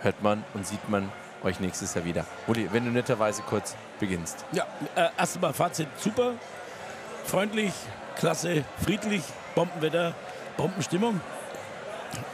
[0.00, 1.10] hört man und sieht man
[1.42, 2.24] euch nächstes Jahr wieder.
[2.46, 4.44] Uli, wenn du netterweise kurz beginnst.
[4.52, 6.32] Ja, äh, erstmal Fazit super,
[7.24, 7.72] freundlich,
[8.16, 9.22] klasse, friedlich,
[9.54, 10.14] Bombenwetter,
[10.56, 11.20] Bombenstimmung.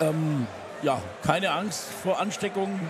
[0.00, 0.46] Ähm,
[0.82, 2.80] ja, keine Angst vor Ansteckungen,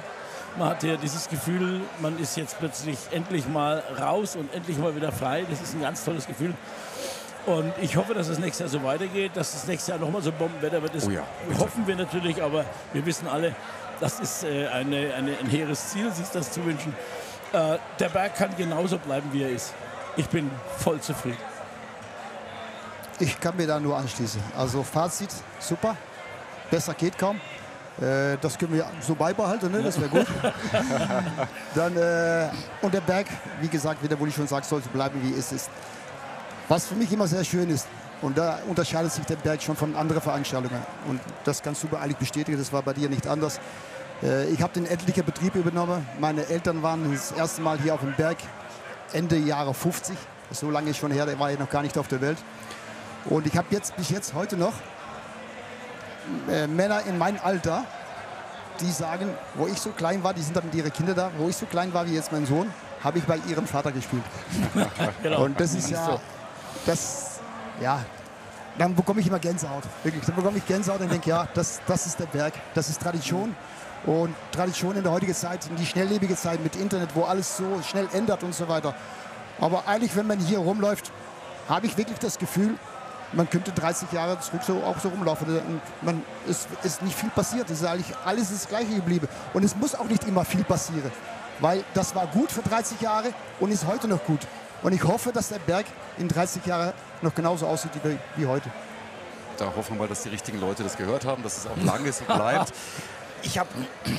[0.59, 4.95] man hat ja dieses Gefühl, man ist jetzt plötzlich endlich mal raus und endlich mal
[4.97, 5.45] wieder frei.
[5.49, 6.55] Das ist ein ganz tolles Gefühl.
[7.47, 10.33] Und ich hoffe, dass es nächstes Jahr so weitergeht, dass es nächstes Jahr nochmal so
[10.33, 10.95] Bombenwetter wird.
[10.95, 11.23] Das oh ja,
[11.59, 13.55] hoffen wir natürlich, aber wir wissen alle,
[14.01, 16.95] das ist äh, eine, eine, ein hehres Ziel, sich das zu wünschen.
[17.53, 19.75] Äh, der Berg kann genauso bleiben, wie er ist.
[20.17, 21.39] Ich bin voll zufrieden.
[23.19, 24.43] Ich kann mir da nur anschließen.
[24.57, 25.31] Also Fazit,
[25.61, 25.97] super.
[26.71, 27.41] Besser geht kaum.
[28.01, 29.83] Äh, das können wir so beibehalten, ne?
[29.83, 30.27] das wäre gut.
[31.75, 32.49] Dann, äh,
[32.83, 33.27] und der Berg,
[33.61, 35.71] wie gesagt, wieder, wo ich schon sage, sollte bleiben, wie es ist.
[36.69, 37.87] Was für mich immer sehr schön ist,
[38.23, 40.81] und da unterscheidet sich der Berg schon von anderen Veranstaltungen.
[41.09, 43.61] Und das kannst du eigentlich bestätigen, das war bei dir nicht anders.
[44.23, 46.07] Äh, ich habe den etlichen Betrieb übernommen.
[46.19, 48.39] Meine Eltern waren das erste Mal hier auf dem Berg
[49.13, 50.17] Ende Jahre 50.
[50.51, 52.39] So lange ist schon her, da war ich noch gar nicht auf der Welt.
[53.27, 54.75] Und ich habe jetzt bis jetzt heute noch
[56.51, 57.85] äh, Männer in meinem Alter,
[58.81, 61.49] die sagen, wo ich so klein war, die sind dann mit ihren Kindern da, wo
[61.49, 62.71] ich so klein war wie jetzt mein Sohn,
[63.03, 64.25] habe ich bei ihrem Vater gespielt.
[65.23, 65.45] Genau.
[65.45, 66.19] Und das ist ja,
[66.85, 67.41] das,
[67.81, 68.01] ja,
[68.79, 69.85] dann bekomme ich immer Gänsehaut.
[70.03, 73.01] Wirklich, dann bekomme ich Gänsehaut und denke, ja, das, das ist der Berg, das ist
[73.01, 73.55] Tradition.
[74.05, 77.81] Und Tradition in der heutigen Zeit, in die schnelllebige Zeit mit Internet, wo alles so
[77.83, 78.95] schnell ändert und so weiter.
[79.61, 81.11] Aber eigentlich, wenn man hier rumläuft,
[81.69, 82.77] habe ich wirklich das Gefühl,
[83.33, 85.81] man könnte 30 Jahre zurück so, auch so rumlaufen.
[86.03, 87.69] Man, es ist nicht viel passiert.
[87.71, 89.29] Es ist eigentlich alles das Gleiche geblieben.
[89.53, 91.11] Und es muss auch nicht immer viel passieren.
[91.61, 94.41] Weil das war gut für 30 Jahre und ist heute noch gut.
[94.83, 95.87] Und ich hoffe, dass der Berg
[96.19, 98.71] in 30 Jahren noch genauso aussieht wie, wie heute.
[99.57, 102.13] Da hoffen wir mal, dass die richtigen Leute das gehört haben, dass es auch lange
[102.13, 102.73] so bleibt.
[103.47, 103.69] Ich habe,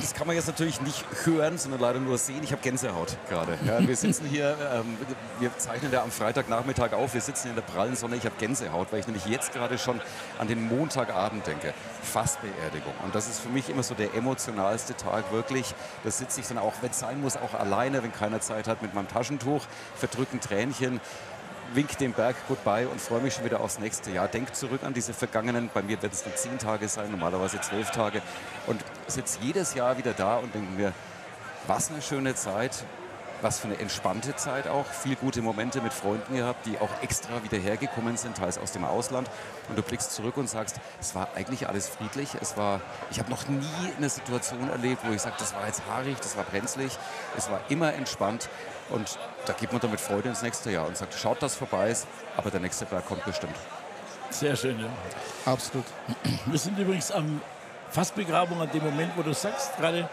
[0.00, 2.40] das kann man jetzt natürlich nicht hören, sondern leider nur sehen.
[2.42, 3.58] Ich habe Gänsehaut gerade.
[3.66, 4.96] Ja, wir sitzen hier, ähm,
[5.38, 7.12] wir zeichnen ja am Freitagnachmittag auf.
[7.12, 8.16] Wir sitzen in der prallen Sonne.
[8.16, 10.00] Ich habe Gänsehaut, weil ich nämlich jetzt gerade schon
[10.38, 11.74] an den Montagabend denke.
[12.02, 12.94] Fassbeerdigung.
[13.04, 15.74] Und das ist für mich immer so der emotionalste Tag wirklich.
[16.04, 18.80] Da sitze ich dann auch, wenn es sein muss, auch alleine, wenn keiner Zeit hat,
[18.80, 19.62] mit meinem Taschentuch,
[19.94, 21.02] verdrücken Tränchen
[21.74, 24.28] wink dem Berg goodbye und freue mich schon wieder aufs nächste Jahr.
[24.28, 27.90] Denk zurück an diese vergangenen, bei mir wird es dann zehn Tage sein, normalerweise zwölf
[27.90, 28.22] Tage.
[28.66, 30.92] Und sitze jedes Jahr wieder da und denke mir,
[31.66, 32.84] was eine schöne Zeit,
[33.42, 34.86] was für eine entspannte Zeit auch.
[34.86, 38.84] Viel gute Momente mit Freunden gehabt, die auch extra wieder hergekommen sind, teils aus dem
[38.84, 39.28] Ausland.
[39.68, 42.30] Und du blickst zurück und sagst, es war eigentlich alles friedlich.
[42.40, 42.80] Es war,
[43.10, 43.66] ich habe noch nie
[43.96, 46.96] eine Situation erlebt, wo ich sage, das war jetzt haarig, das war brenzlig.
[47.36, 48.48] Es war immer entspannt.
[48.90, 51.90] Und da geht man dann mit Freude ins nächste Jahr und sagt, schaut, dass vorbei
[51.90, 53.56] ist, aber der nächste Berg kommt bestimmt.
[54.30, 54.88] Sehr schön, ja.
[55.44, 55.84] Absolut.
[56.46, 57.40] Wir sind übrigens am
[57.90, 60.08] Fassbegrabung, an dem Moment, wo du sagst, gerade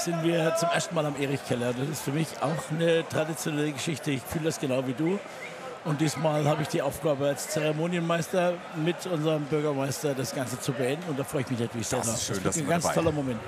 [0.00, 1.72] sind wir zum ersten Mal am Erich-Keller.
[1.72, 4.10] Das ist für mich auch eine traditionelle Geschichte.
[4.10, 5.18] Ich fühle das genau wie du.
[5.84, 11.04] Und diesmal habe ich die Aufgabe als Zeremonienmeister mit unserem Bürgermeister das Ganze zu beenden.
[11.08, 12.84] Und da freue ich mich natürlich sehr Das ist schön, wird dass ein wir ganz
[12.84, 13.40] dabei toller Moment.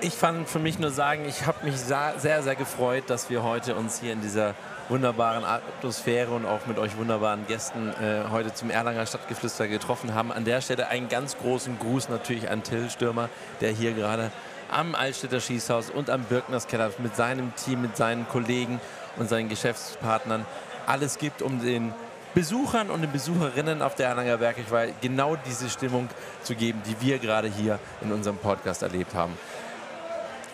[0.00, 3.74] Ich fand für mich nur sagen, ich habe mich sehr, sehr gefreut, dass wir heute
[3.74, 4.54] uns hier in dieser
[4.88, 10.30] wunderbaren Atmosphäre und auch mit euch wunderbaren Gästen äh, heute zum Erlanger Stadtgeflüster getroffen haben.
[10.30, 13.28] An der Stelle einen ganz großen Gruß natürlich an Till Stürmer,
[13.60, 14.30] der hier gerade
[14.70, 18.80] am Altstädter Schießhaus und am Birkners Keller mit seinem Team, mit seinen Kollegen
[19.16, 20.44] und seinen Geschäftspartnern
[20.86, 21.94] alles gibt, um den
[22.34, 26.08] Besuchern und den Besucherinnen auf der Erlanger Bergkirche genau diese Stimmung
[26.42, 29.36] zu geben, die wir gerade hier in unserem Podcast erlebt haben.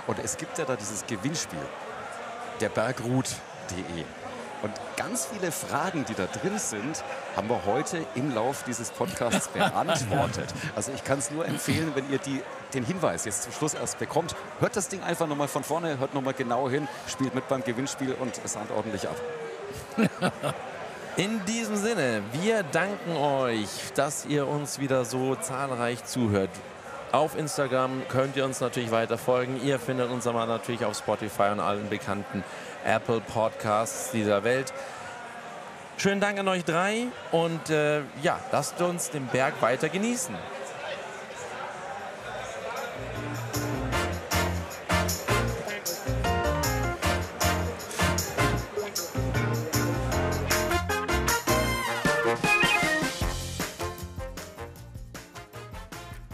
[0.08, 1.60] Und es gibt ja da dieses Gewinnspiel,
[2.60, 4.04] der Bergrut.de.
[4.64, 7.04] Und ganz viele Fragen, die da drin sind,
[7.36, 10.52] haben wir heute im Lauf dieses Podcasts beantwortet.
[10.76, 12.42] Also ich kann es nur empfehlen, wenn ihr die,
[12.74, 16.14] den Hinweis jetzt zum Schluss erst bekommt, hört das Ding einfach nochmal von vorne, hört
[16.14, 19.16] nochmal genau hin, spielt mit beim Gewinnspiel und sandt ordentlich ab.
[21.18, 26.52] In diesem Sinne, wir danken euch, dass ihr uns wieder so zahlreich zuhört.
[27.12, 29.60] Auf Instagram könnt ihr uns natürlich weiter folgen.
[29.64, 32.44] Ihr findet uns aber natürlich auf Spotify und allen bekannten
[32.86, 34.72] Apple Podcasts dieser Welt.
[35.98, 40.36] Schönen Dank an euch drei und äh, ja, lasst uns den Berg weiter genießen.